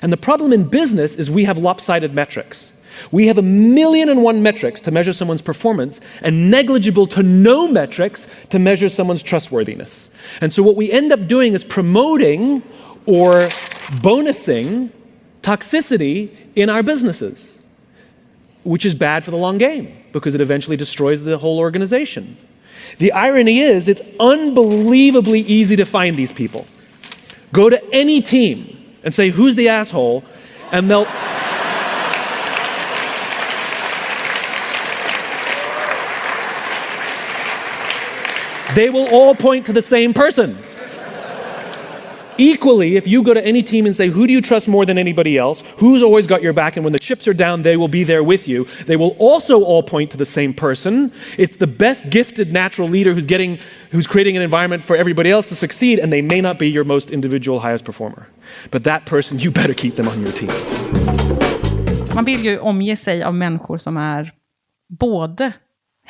And 0.00 0.12
the 0.12 0.16
problem 0.16 0.52
in 0.52 0.68
business 0.68 1.16
is 1.16 1.28
we 1.28 1.44
have 1.44 1.58
lopsided 1.58 2.14
metrics. 2.14 2.72
We 3.10 3.26
have 3.26 3.38
a 3.38 3.42
million 3.42 4.08
and 4.08 4.22
one 4.22 4.42
metrics 4.42 4.80
to 4.82 4.90
measure 4.90 5.12
someone's 5.12 5.42
performance 5.42 6.00
and 6.22 6.50
negligible 6.50 7.06
to 7.08 7.22
no 7.22 7.68
metrics 7.68 8.28
to 8.50 8.58
measure 8.58 8.88
someone's 8.88 9.22
trustworthiness. 9.22 10.10
And 10.40 10.52
so 10.52 10.62
what 10.62 10.76
we 10.76 10.90
end 10.90 11.12
up 11.12 11.26
doing 11.26 11.54
is 11.54 11.64
promoting 11.64 12.62
or 13.06 13.32
bonusing 14.02 14.90
toxicity 15.42 16.34
in 16.54 16.68
our 16.68 16.82
businesses, 16.82 17.58
which 18.64 18.84
is 18.84 18.94
bad 18.94 19.24
for 19.24 19.30
the 19.30 19.36
long 19.36 19.58
game 19.58 19.96
because 20.12 20.34
it 20.34 20.40
eventually 20.40 20.76
destroys 20.76 21.22
the 21.22 21.38
whole 21.38 21.58
organization. 21.58 22.36
The 22.98 23.12
irony 23.12 23.60
is, 23.60 23.88
it's 23.88 24.02
unbelievably 24.18 25.40
easy 25.40 25.76
to 25.76 25.84
find 25.84 26.16
these 26.16 26.32
people. 26.32 26.66
Go 27.52 27.70
to 27.70 27.82
any 27.94 28.20
team 28.20 28.76
and 29.02 29.14
say, 29.14 29.30
Who's 29.30 29.54
the 29.54 29.68
asshole? 29.68 30.24
And 30.72 30.90
they'll. 30.90 31.06
They 38.74 38.90
will 38.90 39.08
all 39.08 39.34
point 39.34 39.66
to 39.66 39.72
the 39.72 39.82
same 39.82 40.14
person. 40.14 40.56
Equally, 42.38 42.96
if 42.96 43.06
you 43.06 43.22
go 43.22 43.34
to 43.34 43.44
any 43.44 43.62
team 43.62 43.84
and 43.84 43.94
say, 43.94 44.08
Who 44.08 44.26
do 44.26 44.32
you 44.32 44.40
trust 44.40 44.66
more 44.66 44.86
than 44.86 44.96
anybody 44.96 45.36
else? 45.36 45.62
Who's 45.76 46.02
always 46.02 46.26
got 46.26 46.42
your 46.42 46.54
back? 46.54 46.76
And 46.76 46.84
when 46.84 46.94
the 46.94 46.98
chips 46.98 47.28
are 47.28 47.34
down, 47.34 47.62
they 47.62 47.76
will 47.76 47.88
be 47.88 48.02
there 48.02 48.24
with 48.24 48.48
you. 48.48 48.66
They 48.86 48.96
will 48.96 49.14
also 49.18 49.62
all 49.62 49.82
point 49.82 50.10
to 50.12 50.16
the 50.16 50.24
same 50.24 50.54
person. 50.54 51.12
It's 51.36 51.58
the 51.58 51.66
best 51.66 52.08
gifted 52.08 52.50
natural 52.50 52.88
leader 52.88 53.12
who's, 53.12 53.26
getting, 53.26 53.58
who's 53.90 54.06
creating 54.06 54.36
an 54.38 54.42
environment 54.42 54.82
for 54.82 54.96
everybody 54.96 55.30
else 55.30 55.50
to 55.50 55.54
succeed, 55.54 55.98
and 55.98 56.10
they 56.10 56.22
may 56.22 56.40
not 56.40 56.58
be 56.58 56.70
your 56.70 56.84
most 56.84 57.10
individual 57.10 57.60
highest 57.60 57.84
performer. 57.84 58.26
But 58.70 58.84
that 58.84 59.04
person, 59.04 59.38
you 59.38 59.50
better 59.50 59.74
keep 59.74 59.96
them 59.96 60.08
on 60.08 60.22
your 60.22 60.32
team. 60.32 60.50
man 62.14 62.24
vill 62.24 62.44
ju 62.44 62.58
omge 62.58 62.96
sig 62.96 63.22
av 63.22 63.34
människor 63.34 63.78
som 63.78 63.96
är 63.96 64.32
både, 64.88 65.52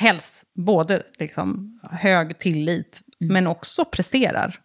helst, 0.00 0.46
både 0.54 1.02
liksom 1.18 1.80
hög 1.90 2.38
tillit, 2.38 3.00
men 3.18 3.46
också 3.46 3.84
presterar. 3.84 4.58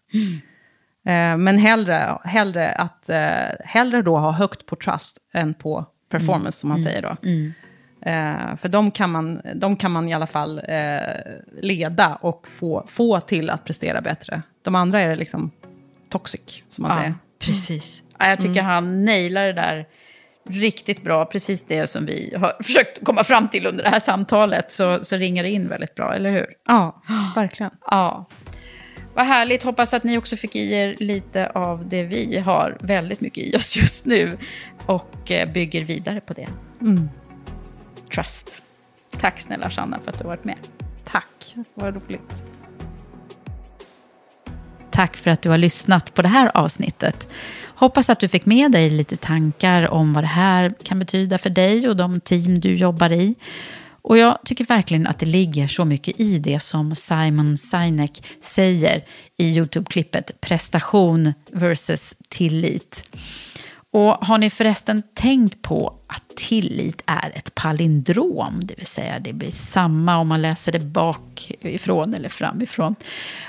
Eh, 1.05 1.37
men 1.37 1.57
hellre, 1.57 2.17
hellre, 2.23 2.71
att, 2.71 3.09
eh, 3.09 3.65
hellre 3.65 4.01
då 4.01 4.17
ha 4.17 4.31
högt 4.31 4.65
på 4.65 4.75
trust 4.75 5.17
än 5.33 5.53
på 5.53 5.85
performance, 6.09 6.57
som 6.57 6.69
man 6.69 6.79
säger 6.79 7.01
då. 7.01 7.15
Eh, 8.09 8.55
för 8.57 8.69
de 8.69 8.91
kan, 8.91 9.11
man, 9.11 9.41
de 9.55 9.75
kan 9.77 9.91
man 9.91 10.09
i 10.09 10.13
alla 10.13 10.27
fall 10.27 10.61
eh, 10.67 10.99
leda 11.61 12.15
och 12.15 12.47
få, 12.47 12.85
få 12.87 13.19
till 13.19 13.49
att 13.49 13.63
prestera 13.65 14.01
bättre. 14.01 14.41
De 14.61 14.75
andra 14.75 15.01
är 15.01 15.15
liksom 15.15 15.51
toxic, 16.09 16.63
som 16.69 16.83
man 16.83 16.91
Ja, 16.91 16.97
säger. 16.99 17.13
precis. 17.39 18.03
Ja, 18.19 18.29
jag 18.29 18.41
tycker 18.41 18.61
han 18.61 19.05
nailar 19.05 19.43
det 19.45 19.53
där 19.53 19.85
riktigt 20.49 21.03
bra. 21.03 21.25
Precis 21.25 21.63
det 21.63 21.87
som 21.87 22.05
vi 22.05 22.35
har 22.39 22.63
försökt 22.63 23.05
komma 23.05 23.23
fram 23.23 23.47
till 23.47 23.65
under 23.65 23.83
det 23.83 23.89
här 23.89 23.99
samtalet. 23.99 24.71
Så, 24.71 25.03
så 25.03 25.15
ringar 25.15 25.43
det 25.43 25.49
in 25.49 25.67
väldigt 25.67 25.95
bra, 25.95 26.13
eller 26.15 26.31
hur? 26.31 26.47
Ja, 26.67 27.03
verkligen. 27.35 27.71
Ja. 27.91 28.25
Vad 29.13 29.25
härligt. 29.25 29.63
Hoppas 29.63 29.93
att 29.93 30.03
ni 30.03 30.17
också 30.17 30.35
fick 30.35 30.55
i 30.55 30.73
er 30.73 30.95
lite 30.99 31.49
av 31.49 31.89
det 31.89 32.03
vi 32.03 32.37
har 32.39 32.77
väldigt 32.79 33.21
mycket 33.21 33.43
i 33.43 33.57
oss 33.57 33.77
just 33.77 34.05
nu. 34.05 34.37
Och 34.85 35.31
eh, 35.31 35.51
bygger 35.51 35.81
vidare 35.81 36.21
på 36.21 36.33
det. 36.33 36.47
Trust. 38.15 38.63
Tack 39.19 39.39
snälla 39.39 39.69
Shanna 39.69 39.99
för 39.99 40.11
att 40.11 40.17
du 40.17 40.23
har 40.23 40.31
varit 40.31 40.43
med. 40.43 40.57
Tack, 41.03 41.55
vad 41.73 41.95
roligt. 41.95 42.35
Tack 44.91 45.15
för 45.15 45.31
att 45.31 45.41
du 45.41 45.49
har 45.49 45.57
lyssnat 45.57 46.13
på 46.13 46.21
det 46.21 46.27
här 46.27 46.51
avsnittet. 46.53 47.27
Hoppas 47.75 48.09
att 48.09 48.19
du 48.19 48.27
fick 48.27 48.45
med 48.45 48.71
dig 48.71 48.89
lite 48.89 49.17
tankar 49.17 49.89
om 49.89 50.13
vad 50.13 50.23
det 50.23 50.27
här 50.27 50.71
kan 50.83 50.99
betyda 50.99 51.37
för 51.37 51.49
dig 51.49 51.89
och 51.89 51.95
de 51.95 52.19
team 52.19 52.55
du 52.55 52.75
jobbar 52.75 53.11
i. 53.11 53.35
Och 54.01 54.17
jag 54.17 54.37
tycker 54.45 54.65
verkligen 54.65 55.07
att 55.07 55.19
det 55.19 55.25
ligger 55.25 55.67
så 55.67 55.85
mycket 55.85 56.19
i 56.19 56.37
det 56.37 56.59
som 56.59 56.95
Simon 56.95 57.57
Sinek 57.57 58.23
säger 58.41 59.03
i 59.37 59.57
YouTube-klippet 59.57 60.41
prestation 60.41 61.33
versus 61.51 62.15
tillit. 62.29 63.03
Och 63.95 64.25
har 64.25 64.37
ni 64.37 64.49
förresten 64.49 65.03
tänkt 65.13 65.61
på 65.61 65.95
att 66.07 66.35
tillit 66.35 67.01
är 67.05 67.31
ett 67.35 67.55
palindrom, 67.55 68.59
det 68.63 68.73
vill 68.77 68.85
säga 68.85 69.19
det 69.19 69.33
blir 69.33 69.51
samma 69.51 70.17
om 70.17 70.27
man 70.27 70.41
läser 70.41 70.71
det 70.71 70.79
bakifrån 70.79 72.13
eller 72.13 72.29
framifrån. 72.29 72.95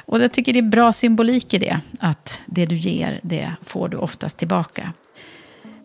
Och 0.04 0.20
jag 0.20 0.32
tycker 0.32 0.52
det 0.52 0.58
är 0.58 0.62
bra 0.62 0.92
symbolik 0.92 1.54
i 1.54 1.58
det, 1.58 1.80
att 1.98 2.42
det 2.46 2.66
du 2.66 2.76
ger, 2.76 3.20
det 3.22 3.52
får 3.62 3.88
du 3.88 3.96
oftast 3.96 4.36
tillbaka. 4.36 4.92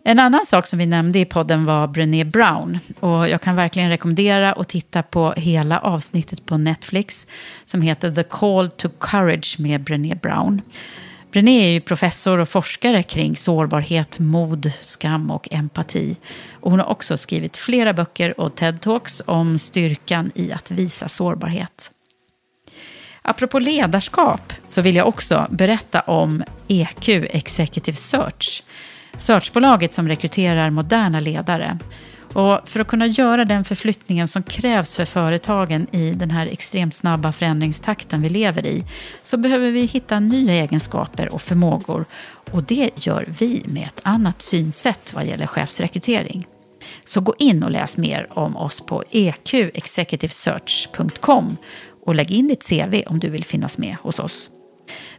En 0.04 0.18
annan 0.18 0.46
sak 0.46 0.66
som 0.66 0.78
vi 0.78 0.86
nämnde 0.86 1.18
i 1.18 1.24
podden 1.24 1.64
var 1.64 1.86
Brené 1.86 2.24
Brown. 2.24 2.78
Och 3.00 3.28
jag 3.28 3.40
kan 3.40 3.56
verkligen 3.56 3.88
rekommendera 3.88 4.52
att 4.52 4.68
titta 4.68 5.02
på 5.02 5.32
hela 5.36 5.78
avsnittet 5.78 6.46
på 6.46 6.56
Netflix 6.56 7.26
som 7.64 7.82
heter 7.82 8.14
The 8.14 8.22
Call 8.22 8.70
to 8.70 8.88
Courage 8.88 9.56
med 9.58 9.80
Brené 9.84 10.14
Brown. 10.14 10.62
Brené 11.32 11.64
är 11.64 11.70
ju 11.70 11.80
professor 11.80 12.38
och 12.38 12.48
forskare 12.48 13.02
kring 13.02 13.36
sårbarhet, 13.36 14.18
mod, 14.18 14.72
skam 14.80 15.30
och 15.30 15.48
empati. 15.52 16.16
Och 16.60 16.70
hon 16.70 16.80
har 16.80 16.86
också 16.86 17.16
skrivit 17.16 17.56
flera 17.56 17.92
böcker 17.92 18.40
och 18.40 18.54
TED-talks 18.54 19.22
om 19.26 19.58
styrkan 19.58 20.30
i 20.34 20.52
att 20.52 20.70
visa 20.70 21.08
sårbarhet. 21.08 21.90
Apropå 23.22 23.58
ledarskap 23.58 24.52
så 24.68 24.82
vill 24.82 24.96
jag 24.96 25.08
också 25.08 25.46
berätta 25.50 26.00
om 26.00 26.42
EQ 26.68 27.08
Executive 27.08 27.96
Search. 27.96 28.62
Searchbolaget 29.16 29.94
som 29.94 30.08
rekryterar 30.08 30.70
moderna 30.70 31.20
ledare. 31.20 31.78
Och 32.34 32.68
för 32.68 32.80
att 32.80 32.86
kunna 32.86 33.06
göra 33.06 33.44
den 33.44 33.64
förflyttningen 33.64 34.28
som 34.28 34.42
krävs 34.42 34.96
för 34.96 35.04
företagen 35.04 35.86
i 35.92 36.10
den 36.10 36.30
här 36.30 36.46
extremt 36.46 36.94
snabba 36.94 37.32
förändringstakten 37.32 38.22
vi 38.22 38.28
lever 38.28 38.66
i 38.66 38.84
så 39.22 39.36
behöver 39.36 39.70
vi 39.70 39.84
hitta 39.84 40.20
nya 40.20 40.54
egenskaper 40.54 41.34
och 41.34 41.42
förmågor. 41.42 42.04
Och 42.50 42.62
det 42.62 43.06
gör 43.06 43.28
vi 43.38 43.62
med 43.66 43.86
ett 43.86 44.00
annat 44.02 44.42
synsätt 44.42 45.12
vad 45.14 45.24
gäller 45.24 45.46
chefsrekrytering. 45.46 46.46
Så 47.04 47.20
gå 47.20 47.34
in 47.38 47.62
och 47.62 47.70
läs 47.70 47.96
mer 47.96 48.38
om 48.38 48.56
oss 48.56 48.80
på 48.80 49.04
eqexecutivesearch.com 49.10 51.56
och 52.06 52.14
lägg 52.14 52.30
in 52.30 52.48
ditt 52.48 52.68
CV 52.68 53.02
om 53.06 53.18
du 53.18 53.30
vill 53.30 53.44
finnas 53.44 53.78
med 53.78 53.96
hos 54.02 54.18
oss. 54.18 54.50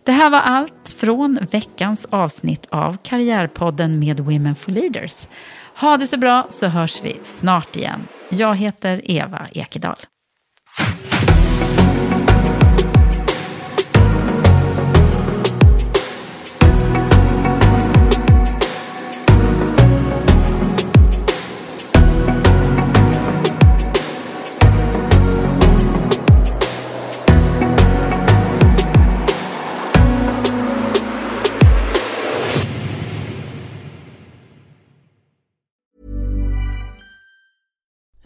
Det 0.03 0.11
här 0.11 0.30
var 0.30 0.39
allt 0.39 0.95
från 0.97 1.39
veckans 1.51 2.07
avsnitt 2.09 2.68
av 2.70 2.97
Karriärpodden 3.03 3.99
med 3.99 4.20
Women 4.20 4.55
for 4.55 4.72
Leaders. 4.72 5.28
Ha 5.76 5.97
det 5.97 6.07
så 6.07 6.17
bra 6.17 6.45
så 6.49 6.67
hörs 6.67 7.03
vi 7.03 7.19
snart 7.24 7.76
igen. 7.76 8.07
Jag 8.30 8.55
heter 8.55 9.11
Eva 9.11 9.47
Ekedal. 9.51 9.97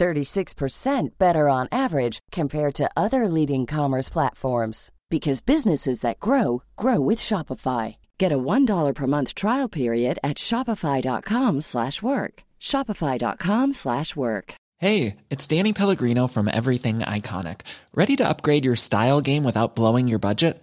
36% 0.00 1.18
better 1.18 1.48
on 1.48 1.68
average 1.70 2.18
compared 2.32 2.74
to 2.74 2.90
other 2.96 3.28
leading 3.28 3.66
commerce 3.66 4.08
platforms 4.08 4.90
because 5.10 5.40
businesses 5.40 6.00
that 6.00 6.20
grow 6.20 6.62
grow 6.76 7.00
with 7.00 7.18
Shopify. 7.18 7.96
Get 8.18 8.32
a 8.32 8.38
$1 8.38 8.94
per 8.94 9.06
month 9.06 9.34
trial 9.34 9.68
period 9.68 10.18
at 10.24 10.38
shopify.com/work. 10.38 12.34
shopify.com/work. 12.60 14.54
Hey, 14.80 15.16
it's 15.28 15.46
Danny 15.46 15.72
Pellegrino 15.74 16.26
from 16.26 16.48
Everything 16.48 17.00
Iconic. 17.00 17.60
Ready 17.94 18.16
to 18.16 18.26
upgrade 18.26 18.64
your 18.64 18.76
style 18.76 19.20
game 19.20 19.44
without 19.44 19.76
blowing 19.76 20.08
your 20.08 20.18
budget? 20.18 20.62